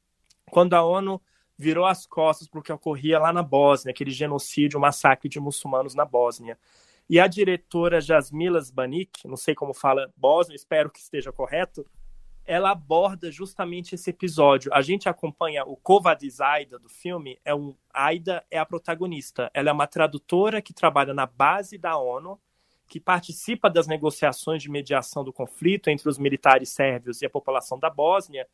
quando 0.50 0.72
a 0.72 0.82
ONU 0.82 1.20
virou 1.58 1.84
as 1.84 2.06
costas 2.06 2.48
para 2.48 2.60
o 2.60 2.62
que 2.62 2.72
ocorria 2.72 3.18
lá 3.18 3.34
na 3.34 3.42
Bósnia, 3.42 3.90
aquele 3.90 4.12
genocídio, 4.12 4.78
o 4.78 4.80
massacre 4.80 5.28
de 5.28 5.38
muçulmanos 5.38 5.94
na 5.94 6.06
Bósnia. 6.06 6.56
E 7.08 7.18
a 7.18 7.26
diretora 7.26 8.00
Jasmila 8.00 8.60
Zbanik, 8.60 9.26
não 9.26 9.36
sei 9.36 9.54
como 9.54 9.72
fala 9.72 10.12
Bósnia, 10.14 10.56
espero 10.56 10.90
que 10.90 10.98
esteja 10.98 11.32
correto, 11.32 11.86
ela 12.44 12.70
aborda 12.70 13.30
justamente 13.30 13.94
esse 13.94 14.10
episódio. 14.10 14.72
A 14.74 14.82
gente 14.82 15.08
acompanha 15.08 15.64
o 15.64 15.76
Kovadiz 15.76 16.40
Aida 16.40 16.78
do 16.78 16.88
filme, 16.88 17.38
é 17.44 17.54
um 17.54 17.74
Aida 17.92 18.44
é 18.50 18.58
a 18.58 18.64
protagonista. 18.64 19.50
Ela 19.52 19.70
é 19.70 19.72
uma 19.72 19.86
tradutora 19.86 20.60
que 20.60 20.72
trabalha 20.72 21.14
na 21.14 21.26
base 21.26 21.78
da 21.78 21.98
ONU, 21.98 22.38
que 22.86 23.00
participa 23.00 23.68
das 23.68 23.86
negociações 23.86 24.62
de 24.62 24.70
mediação 24.70 25.22
do 25.22 25.32
conflito 25.32 25.88
entre 25.88 26.08
os 26.08 26.18
militares 26.18 26.70
sérvios 26.70 27.20
e 27.20 27.26
a 27.26 27.30
população 27.30 27.78
da 27.78 27.90
Bósnia, 27.90 28.46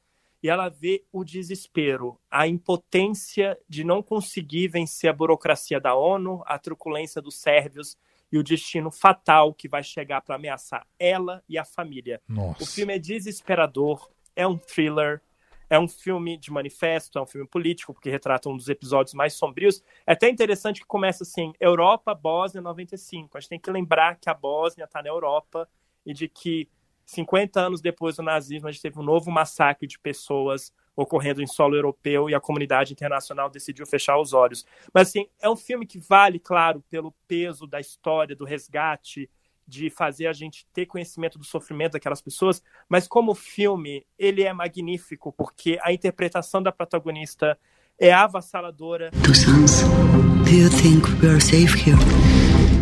e 0.42 0.48
ela 0.48 0.68
vê 0.68 1.04
o 1.12 1.24
desespero, 1.24 2.18
a 2.30 2.46
impotência 2.46 3.58
de 3.68 3.82
não 3.82 4.02
conseguir 4.02 4.68
vencer 4.68 5.08
a 5.08 5.12
burocracia 5.12 5.80
da 5.80 5.94
ONU, 5.94 6.42
a 6.46 6.58
truculência 6.58 7.22
dos 7.22 7.36
sérvios 7.36 7.96
e 8.35 8.38
o 8.38 8.42
destino 8.42 8.90
fatal 8.90 9.55
que 9.55 9.68
vai 9.68 9.81
chegar 9.85 10.20
para 10.20 10.35
ameaçar 10.35 10.85
ela 10.99 11.40
e 11.49 11.57
a 11.57 11.64
família. 11.64 12.20
Nossa. 12.29 12.64
O 12.64 12.66
filme 12.66 12.92
é 12.92 12.99
desesperador, 12.99 14.11
é 14.35 14.44
um 14.44 14.59
thriller, 14.59 15.23
é 15.70 15.79
um 15.79 15.87
filme 15.87 16.37
de 16.37 16.51
manifesto, 16.51 17.16
é 17.16 17.23
um 17.23 17.27
filme 17.27 17.47
político, 17.47 17.94
porque 17.94 18.11
retrata 18.11 18.49
um 18.49 18.57
dos 18.57 18.68
episódios 18.68 19.14
mais 19.14 19.35
sombrios. 19.35 19.85
É 20.05 20.14
até 20.14 20.29
interessante 20.29 20.81
que 20.81 20.87
começa 20.87 21.23
assim: 21.23 21.53
Europa, 21.61 22.12
Bósnia 22.12 22.61
95. 22.61 23.38
A 23.38 23.40
gente 23.40 23.51
tem 23.51 23.61
que 23.61 23.70
lembrar 23.70 24.16
que 24.16 24.29
a 24.29 24.35
Bósnia 24.35 24.85
está 24.85 25.01
na 25.01 25.11
Europa 25.11 25.68
e 26.05 26.12
de 26.12 26.27
que 26.27 26.68
50 27.07 27.61
anos 27.61 27.81
depois 27.81 28.16
do 28.16 28.23
nazismo, 28.25 28.66
a 28.66 28.73
gente 28.73 28.83
teve 28.83 28.99
um 28.99 29.05
novo 29.05 29.31
massacre 29.31 29.87
de 29.87 29.97
pessoas 29.97 30.75
ocorrendo 30.96 31.42
em 31.42 31.46
solo 31.46 31.76
europeu 31.76 32.30
e 32.30 32.35
a 32.35 32.40
comunidade 32.40 32.92
internacional 32.92 33.50
decidiu 33.50 33.87
fechar 33.87 34.18
os 34.18 34.33
olhos. 34.33 34.64
Mas, 34.92 35.09
assim, 35.09 35.26
é 35.40 35.48
um 35.48 35.57
filme 35.57 35.87
que 35.87 35.98
vale, 35.98 36.38
claro, 36.38 36.83
pelo 36.90 37.12
peso 37.26 37.66
da 37.66 37.80
história, 37.80 38.37
do 38.37 38.44
resgate, 38.44 39.28
de 39.66 39.90
fazer 39.90 40.26
a 40.26 40.33
gente 40.33 40.66
ter 40.72 40.87
conhecimento 40.87 41.38
do 41.38 41.44
sofrimento 41.44 41.92
daquelas 41.92 42.20
pessoas, 42.20 42.62
mas 42.88 43.09
como 43.09 43.35
filme, 43.35 44.07
ele 44.18 44.42
é 44.42 44.52
magnífico, 44.52 45.33
porque 45.33 45.78
a 45.83 45.92
interpretação 45.92 46.62
da 46.62 46.70
protagonista 46.70 47.59
é 47.98 48.12
avassaladora. 48.12 49.11
Do 49.11 50.50
you 50.50 50.68
think 50.68 51.09
we 51.22 51.28
are 51.30 51.40
safe 51.40 51.74
here? 51.78 52.23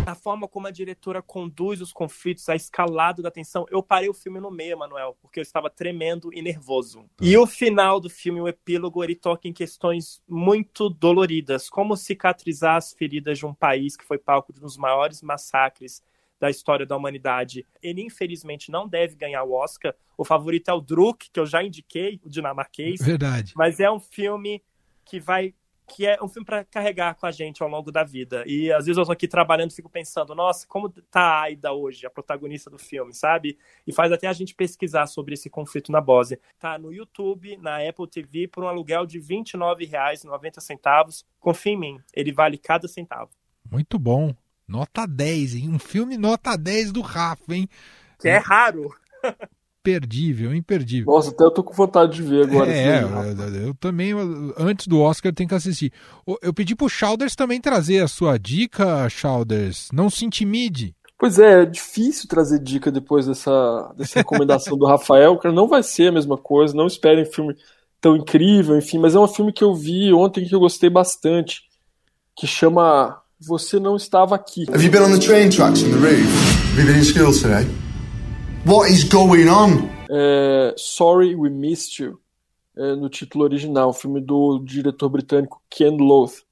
A 0.05 0.15
forma 0.15 0.47
como 0.47 0.67
a 0.67 0.71
diretora 0.71 1.21
conduz 1.21 1.81
os 1.81 1.93
conflitos, 1.93 2.49
a 2.49 2.55
escalada 2.55 3.21
da 3.21 3.31
tensão. 3.31 3.65
Eu 3.69 3.81
parei 3.81 4.09
o 4.09 4.13
filme 4.13 4.39
no 4.39 4.51
meio, 4.51 4.77
Manuel, 4.77 5.17
porque 5.21 5.39
eu 5.39 5.43
estava 5.43 5.69
tremendo 5.69 6.33
e 6.33 6.41
nervoso. 6.41 7.05
E 7.21 7.37
o 7.37 7.45
final 7.45 7.99
do 7.99 8.09
filme, 8.09 8.41
o 8.41 8.47
epílogo, 8.47 9.03
ele 9.03 9.15
toca 9.15 9.47
em 9.47 9.53
questões 9.53 10.21
muito 10.27 10.89
doloridas, 10.89 11.69
como 11.69 11.95
cicatrizar 11.95 12.75
as 12.75 12.93
feridas 12.93 13.37
de 13.37 13.45
um 13.45 13.53
país 13.53 13.95
que 13.95 14.05
foi 14.05 14.17
palco 14.17 14.53
de 14.53 14.59
um 14.59 14.63
dos 14.63 14.77
maiores 14.77 15.21
massacres 15.21 16.01
da 16.39 16.49
história 16.49 16.85
da 16.85 16.97
humanidade. 16.97 17.65
Ele, 17.81 18.01
infelizmente, 18.01 18.69
não 18.69 18.87
deve 18.87 19.15
ganhar 19.15 19.43
o 19.43 19.53
Oscar. 19.53 19.95
O 20.17 20.25
favorito 20.25 20.69
é 20.69 20.73
o 20.73 20.81
Druk, 20.81 21.29
que 21.31 21.39
eu 21.39 21.45
já 21.45 21.63
indiquei, 21.63 22.19
o 22.23 22.29
dinamarquês. 22.29 23.01
Verdade. 23.01 23.53
Mas 23.55 23.79
é 23.79 23.89
um 23.89 23.99
filme 23.99 24.61
que 25.05 25.19
vai 25.19 25.53
que 25.93 26.07
é 26.07 26.17
um 26.23 26.27
filme 26.27 26.45
para 26.45 26.65
carregar 26.65 27.13
com 27.15 27.27
a 27.27 27.31
gente 27.31 27.61
ao 27.61 27.69
longo 27.69 27.91
da 27.91 28.03
vida. 28.03 28.43
E 28.47 28.71
às 28.71 28.85
vezes 28.85 28.97
eu 28.97 29.05
tô 29.05 29.11
aqui 29.11 29.27
trabalhando 29.27 29.69
e 29.69 29.75
fico 29.75 29.89
pensando, 29.89 30.33
nossa, 30.33 30.65
como 30.67 30.89
tá 30.89 31.21
a 31.21 31.41
Aida 31.41 31.71
hoje, 31.71 32.05
a 32.05 32.09
protagonista 32.09 32.67
do 32.69 32.79
filme, 32.79 33.13
sabe? 33.13 33.57
E 33.85 33.93
faz 33.93 34.11
até 34.11 34.27
a 34.27 34.33
gente 34.33 34.55
pesquisar 34.55 35.05
sobre 35.05 35.35
esse 35.35 35.49
conflito 35.51 35.91
na 35.91 36.01
Bósnia. 36.01 36.39
Tá 36.59 36.79
no 36.79 36.91
YouTube, 36.91 37.57
na 37.57 37.87
Apple 37.87 38.07
TV, 38.07 38.47
por 38.47 38.63
um 38.63 38.67
aluguel 38.67 39.05
de 39.05 39.19
R$ 39.19 39.25
29,90. 39.25 41.23
Confia 41.39 41.73
em 41.73 41.77
mim, 41.77 42.01
ele 42.13 42.31
vale 42.31 42.57
cada 42.57 42.87
centavo. 42.87 43.29
Muito 43.69 43.99
bom. 43.99 44.33
Nota 44.67 45.05
10, 45.05 45.55
hein? 45.55 45.69
Um 45.69 45.79
filme 45.79 46.17
nota 46.17 46.57
10 46.57 46.91
do 46.91 47.01
Rafa, 47.01 47.53
hein? 47.53 47.69
Que 48.19 48.29
é 48.29 48.37
raro. 48.37 48.95
imperdível, 49.83 50.55
imperdível. 50.55 51.13
Nossa, 51.13 51.31
até 51.31 51.43
eu 51.43 51.51
tô 51.51 51.61
com 51.61 51.73
vontade 51.73 52.13
de 52.13 52.23
ver 52.23 52.45
agora. 52.45 52.71
É, 52.71 53.03
eu, 53.03 53.67
eu, 53.67 53.73
também, 53.75 54.13
antes 54.57 54.87
do 54.87 55.01
Oscar, 55.01 55.33
tenho 55.33 55.49
que 55.49 55.55
assistir. 55.55 55.91
Eu 56.41 56.53
pedi 56.53 56.73
pro 56.73 56.87
Chalders 56.87 57.35
também 57.35 57.59
trazer 57.59 57.99
a 57.99 58.07
sua 58.07 58.39
dica, 58.39 59.09
Chalders. 59.09 59.89
Não 59.91 60.09
se 60.09 60.25
intimide. 60.25 60.95
Pois 61.19 61.37
é, 61.37 61.63
é 61.63 61.65
difícil 61.65 62.27
trazer 62.29 62.59
dica 62.59 62.89
depois 62.89 63.27
dessa, 63.27 63.93
dessa 63.97 64.19
recomendação 64.19 64.77
do 64.77 64.85
Rafael, 64.85 65.37
que 65.37 65.49
não 65.51 65.67
vai 65.67 65.83
ser 65.83 66.07
a 66.07 66.11
mesma 66.13 66.37
coisa, 66.37 66.73
não 66.73 66.87
esperem 66.87 67.25
filme 67.25 67.55
tão 67.99 68.15
incrível, 68.15 68.77
enfim, 68.77 68.97
mas 68.97 69.15
é 69.15 69.19
um 69.19 69.27
filme 69.27 69.53
que 69.53 69.63
eu 69.63 69.73
vi 69.73 70.13
ontem 70.13 70.45
que 70.45 70.53
eu 70.53 70.59
gostei 70.59 70.89
bastante, 70.89 71.61
que 72.35 72.45
chama 72.45 73.21
Você 73.39 73.79
Não 73.79 73.95
Estava 73.95 74.35
Aqui. 74.35 74.65
Have 74.69 74.83
you 74.83 74.91
been 74.91 75.01
on 75.01 75.11
the 75.11 75.19
train 75.19 75.49
tracks 75.49 75.81
in 75.81 75.91
the 75.91 75.97
roof? 75.97 76.27
Have 76.73 76.81
you 76.81 76.85
been 76.85 76.99
in 76.99 77.03
school 77.03 77.31
today? 77.31 77.65
What 78.65 78.89
is 78.89 79.03
going 79.03 79.49
on? 79.49 79.89
É, 80.09 80.73
Sorry 80.77 81.35
We 81.35 81.49
Missed 81.49 82.01
You, 82.01 82.17
é, 82.77 82.95
no 82.95 83.09
título 83.09 83.43
original, 83.43 83.91
filme 83.91 84.21
do 84.21 84.59
diretor 84.59 85.09
britânico 85.09 85.61
Ken 85.69 85.97
Loach. 85.97 86.45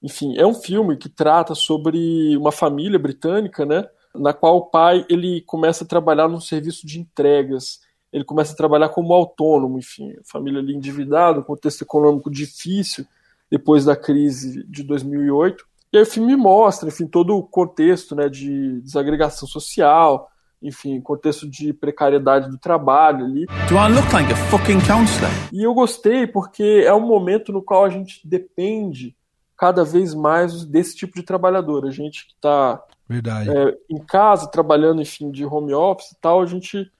Enfim, 0.00 0.38
é 0.38 0.46
um 0.46 0.54
filme 0.54 0.96
que 0.96 1.08
trata 1.08 1.56
sobre 1.56 2.36
uma 2.36 2.52
família 2.52 3.00
britânica, 3.00 3.66
né, 3.66 3.84
na 4.14 4.32
qual 4.32 4.58
o 4.58 4.66
pai 4.66 5.04
ele 5.10 5.40
começa 5.40 5.82
a 5.82 5.86
trabalhar 5.86 6.28
num 6.28 6.40
serviço 6.40 6.86
de 6.86 7.00
entregas. 7.00 7.80
Ele 8.12 8.24
começa 8.24 8.52
a 8.52 8.56
trabalhar 8.56 8.90
como 8.90 9.12
autônomo, 9.12 9.76
enfim, 9.76 10.14
família 10.24 10.60
ali 10.60 10.72
endividada, 10.72 11.42
contexto 11.42 11.82
econômico 11.82 12.30
difícil 12.30 13.04
depois 13.50 13.84
da 13.84 13.96
crise 13.96 14.64
de 14.68 14.84
2008. 14.84 15.66
E 15.92 15.96
aí 15.96 16.04
o 16.04 16.06
filme 16.06 16.36
mostra, 16.36 16.88
enfim, 16.88 17.08
todo 17.08 17.36
o 17.36 17.42
contexto, 17.42 18.14
né, 18.14 18.28
de 18.28 18.80
desagregação 18.82 19.48
social, 19.48 20.29
enfim, 20.62 21.00
contexto 21.00 21.48
de 21.48 21.72
precariedade 21.72 22.50
do 22.50 22.58
trabalho 22.58 23.24
ali. 23.24 23.46
Do 23.68 23.76
I 23.76 23.88
look 23.88 24.12
like 24.12 24.32
a 24.32 24.36
fucking 24.36 24.80
counselor? 24.86 25.30
E 25.52 25.62
eu 25.62 25.72
gostei 25.72 26.26
porque 26.26 26.82
é 26.84 26.92
um 26.92 27.06
momento 27.06 27.52
no 27.52 27.62
qual 27.62 27.84
a 27.84 27.90
gente 27.90 28.20
depende 28.26 29.16
cada 29.56 29.84
vez 29.84 30.14
mais 30.14 30.64
desse 30.64 30.96
tipo 30.96 31.14
de 31.14 31.22
trabalhador. 31.22 31.86
A 31.86 31.90
gente 31.90 32.26
que 32.26 32.32
está 32.32 32.82
é, 33.10 33.76
em 33.90 33.98
casa, 33.98 34.50
trabalhando, 34.50 35.02
enfim, 35.02 35.30
de 35.30 35.44
home 35.44 35.74
office 35.74 36.12
e 36.12 36.16
tal, 36.20 36.40
a 36.40 36.46
gente 36.46 36.90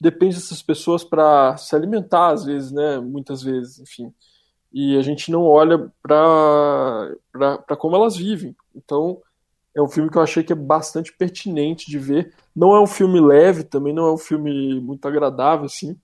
depende 0.00 0.34
dessas 0.36 0.62
pessoas 0.62 1.04
para 1.04 1.56
se 1.56 1.76
alimentar, 1.76 2.30
às 2.30 2.44
vezes, 2.44 2.72
né? 2.72 2.98
Muitas 2.98 3.42
vezes, 3.42 3.78
enfim. 3.78 4.12
E 4.72 4.96
a 4.96 5.02
gente 5.02 5.30
não 5.30 5.42
olha 5.44 5.90
para 6.02 7.76
como 7.78 7.96
elas 7.96 8.16
vivem. 8.16 8.56
Então, 8.74 9.20
é 9.74 9.82
um 9.82 9.88
filme 9.88 10.10
que 10.10 10.16
eu 10.16 10.22
achei 10.22 10.42
que 10.42 10.52
é 10.52 10.56
bastante 10.56 11.12
pertinente 11.12 11.90
de 11.90 11.98
ver. 11.98 12.32
Não 12.54 12.74
é 12.74 12.80
um 12.80 12.86
filme 12.86 13.20
leve, 13.20 13.62
também 13.62 13.92
não 13.92 14.06
é 14.06 14.12
um 14.12 14.18
filme 14.18 14.80
muito 14.80 15.06
agradável, 15.06 15.66
assim, 15.66 15.96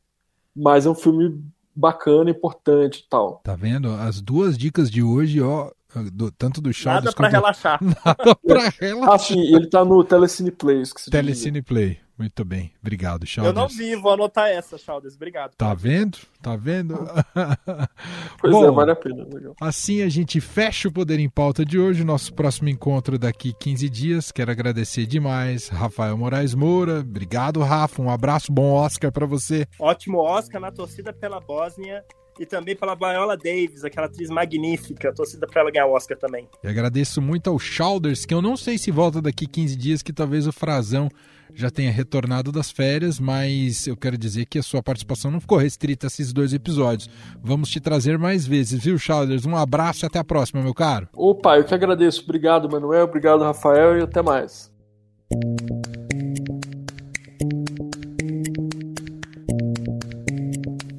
mas 0.54 0.86
é 0.86 0.90
um 0.90 0.94
filme 0.94 1.42
bacana, 1.74 2.30
importante 2.30 3.00
e 3.00 3.08
tal. 3.08 3.40
Tá 3.44 3.54
vendo? 3.54 3.90
As 3.90 4.20
duas 4.20 4.56
dicas 4.56 4.90
de 4.90 5.02
hoje, 5.02 5.42
ó, 5.42 5.70
do, 6.04 6.30
tanto 6.30 6.60
do 6.60 6.72
Chaves 6.72 7.04
Nada 7.04 7.16
pra 7.16 7.28
relaxar. 7.28 7.78
Nada 7.82 8.36
pra 8.36 8.68
relaxar. 8.80 9.14
Ah, 9.14 9.18
sim, 9.18 9.54
ele 9.54 9.68
tá 9.68 9.84
no 9.84 10.02
Telecine 10.04 10.50
Play. 10.50 10.82
Telecine 11.10 11.62
Play. 11.62 11.98
Muito 12.18 12.46
bem, 12.46 12.72
obrigado, 12.80 13.26
Chalders. 13.26 13.54
Eu 13.54 13.60
não 13.60 13.68
vi, 13.68 13.94
vou 13.94 14.10
anotar 14.10 14.48
essa, 14.48 14.78
Chalders, 14.78 15.16
obrigado. 15.16 15.54
Tá 15.54 15.74
vendo? 15.74 16.16
Tá 16.40 16.56
vendo? 16.56 16.96
pois 18.40 18.52
Bom, 18.54 18.64
é, 18.64 18.70
vale 18.70 18.90
a 18.92 18.96
pena. 18.96 19.26
Legal. 19.30 19.54
Assim 19.60 20.00
a 20.00 20.08
gente 20.08 20.40
fecha 20.40 20.88
o 20.88 20.92
Poder 20.92 21.20
em 21.20 21.28
Pauta 21.28 21.62
de 21.62 21.78
hoje, 21.78 22.04
nosso 22.04 22.32
próximo 22.32 22.70
encontro 22.70 23.18
daqui 23.18 23.52
15 23.52 23.90
dias. 23.90 24.32
Quero 24.32 24.50
agradecer 24.50 25.04
demais, 25.04 25.68
Rafael 25.68 26.16
Moraes 26.16 26.54
Moura. 26.54 27.00
Obrigado, 27.00 27.60
Rafa. 27.60 28.00
Um 28.00 28.08
abraço, 28.08 28.50
bom 28.50 28.72
Oscar 28.72 29.12
para 29.12 29.26
você. 29.26 29.66
Ótimo 29.78 30.18
Oscar 30.18 30.58
na 30.58 30.72
torcida 30.72 31.12
pela 31.12 31.38
Bósnia 31.38 32.02
e 32.38 32.46
também 32.46 32.76
pela 32.76 32.94
Viola 32.94 33.36
Davis, 33.36 33.84
aquela 33.84 34.06
atriz 34.06 34.30
magnífica, 34.30 35.12
torcida 35.12 35.46
para 35.46 35.62
ela 35.62 35.70
ganhar 35.70 35.86
o 35.86 35.92
Oscar 35.92 36.16
também. 36.16 36.48
E 36.62 36.68
agradeço 36.68 37.20
muito 37.20 37.48
ao 37.48 37.58
Shoulders, 37.58 38.24
que 38.24 38.34
eu 38.34 38.42
não 38.42 38.56
sei 38.56 38.78
se 38.78 38.90
volta 38.90 39.20
daqui 39.20 39.46
15 39.46 39.76
dias, 39.76 40.02
que 40.02 40.12
talvez 40.12 40.46
o 40.46 40.52
Frazão 40.52 41.08
já 41.54 41.70
tenha 41.70 41.90
retornado 41.90 42.52
das 42.52 42.70
férias, 42.70 43.18
mas 43.18 43.86
eu 43.86 43.96
quero 43.96 44.18
dizer 44.18 44.46
que 44.46 44.58
a 44.58 44.62
sua 44.62 44.82
participação 44.82 45.30
não 45.30 45.40
ficou 45.40 45.56
restrita 45.58 46.06
a 46.06 46.08
esses 46.08 46.32
dois 46.32 46.52
episódios. 46.52 47.08
Vamos 47.42 47.70
te 47.70 47.80
trazer 47.80 48.18
mais 48.18 48.46
vezes, 48.46 48.82
viu, 48.82 48.98
Shoulders? 48.98 49.46
Um 49.46 49.56
abraço 49.56 50.04
e 50.04 50.06
até 50.06 50.18
a 50.18 50.24
próxima, 50.24 50.62
meu 50.62 50.74
caro. 50.74 51.08
Opa, 51.14 51.56
eu 51.56 51.64
que 51.64 51.74
agradeço. 51.74 52.22
Obrigado, 52.24 52.68
Manuel. 52.68 53.04
Obrigado, 53.04 53.42
Rafael, 53.42 53.98
e 53.98 54.02
até 54.02 54.22
mais. 54.22 54.70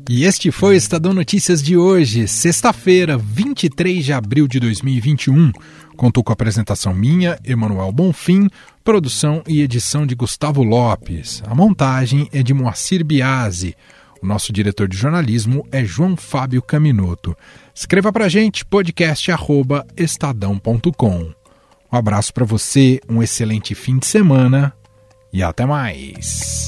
E 0.10 0.24
este 0.24 0.52
foi 0.52 0.76
o 0.76 0.78
Estadão 0.78 1.14
Notícias 1.14 1.62
de 1.62 1.76
hoje, 1.76 2.30
sexta-feira, 2.30 3.18
23 3.18 4.06
de 4.06 4.14
abril 4.14 4.48
de 4.48 4.58
2021. 4.58 5.52
Contou 5.98 6.24
com 6.24 6.32
a 6.32 6.34
apresentação 6.34 6.94
minha, 6.94 7.38
Emanuel 7.44 7.92
Bonfim, 7.92 8.48
produção 8.86 9.44
e 9.46 9.62
edição 9.62 10.08
de 10.08 10.16
Gustavo 10.16 10.64
Lopes. 10.64 11.44
A 11.46 11.54
montagem 11.54 12.30
é 12.32 12.42
de 12.42 12.54
Moacir 12.54 13.04
Biasi. 13.04 13.76
O 14.22 14.26
nosso 14.26 14.54
diretor 14.54 14.88
de 14.88 14.96
jornalismo 14.96 15.68
é 15.74 15.84
João 15.84 16.16
Fábio 16.16 16.62
Caminoto. 16.62 17.36
Escreva 17.76 18.14
pra 18.14 18.30
gente 18.30 18.64
podcast@estadão.com. 18.64 21.34
Um 21.92 21.98
abraço 21.98 22.34
para 22.34 22.46
você, 22.46 23.02
um 23.10 23.22
excelente 23.22 23.76
fim 23.76 23.98
de 23.98 24.06
semana 24.06 24.72
e 25.34 25.44
até 25.44 25.66
mais. 25.66 26.68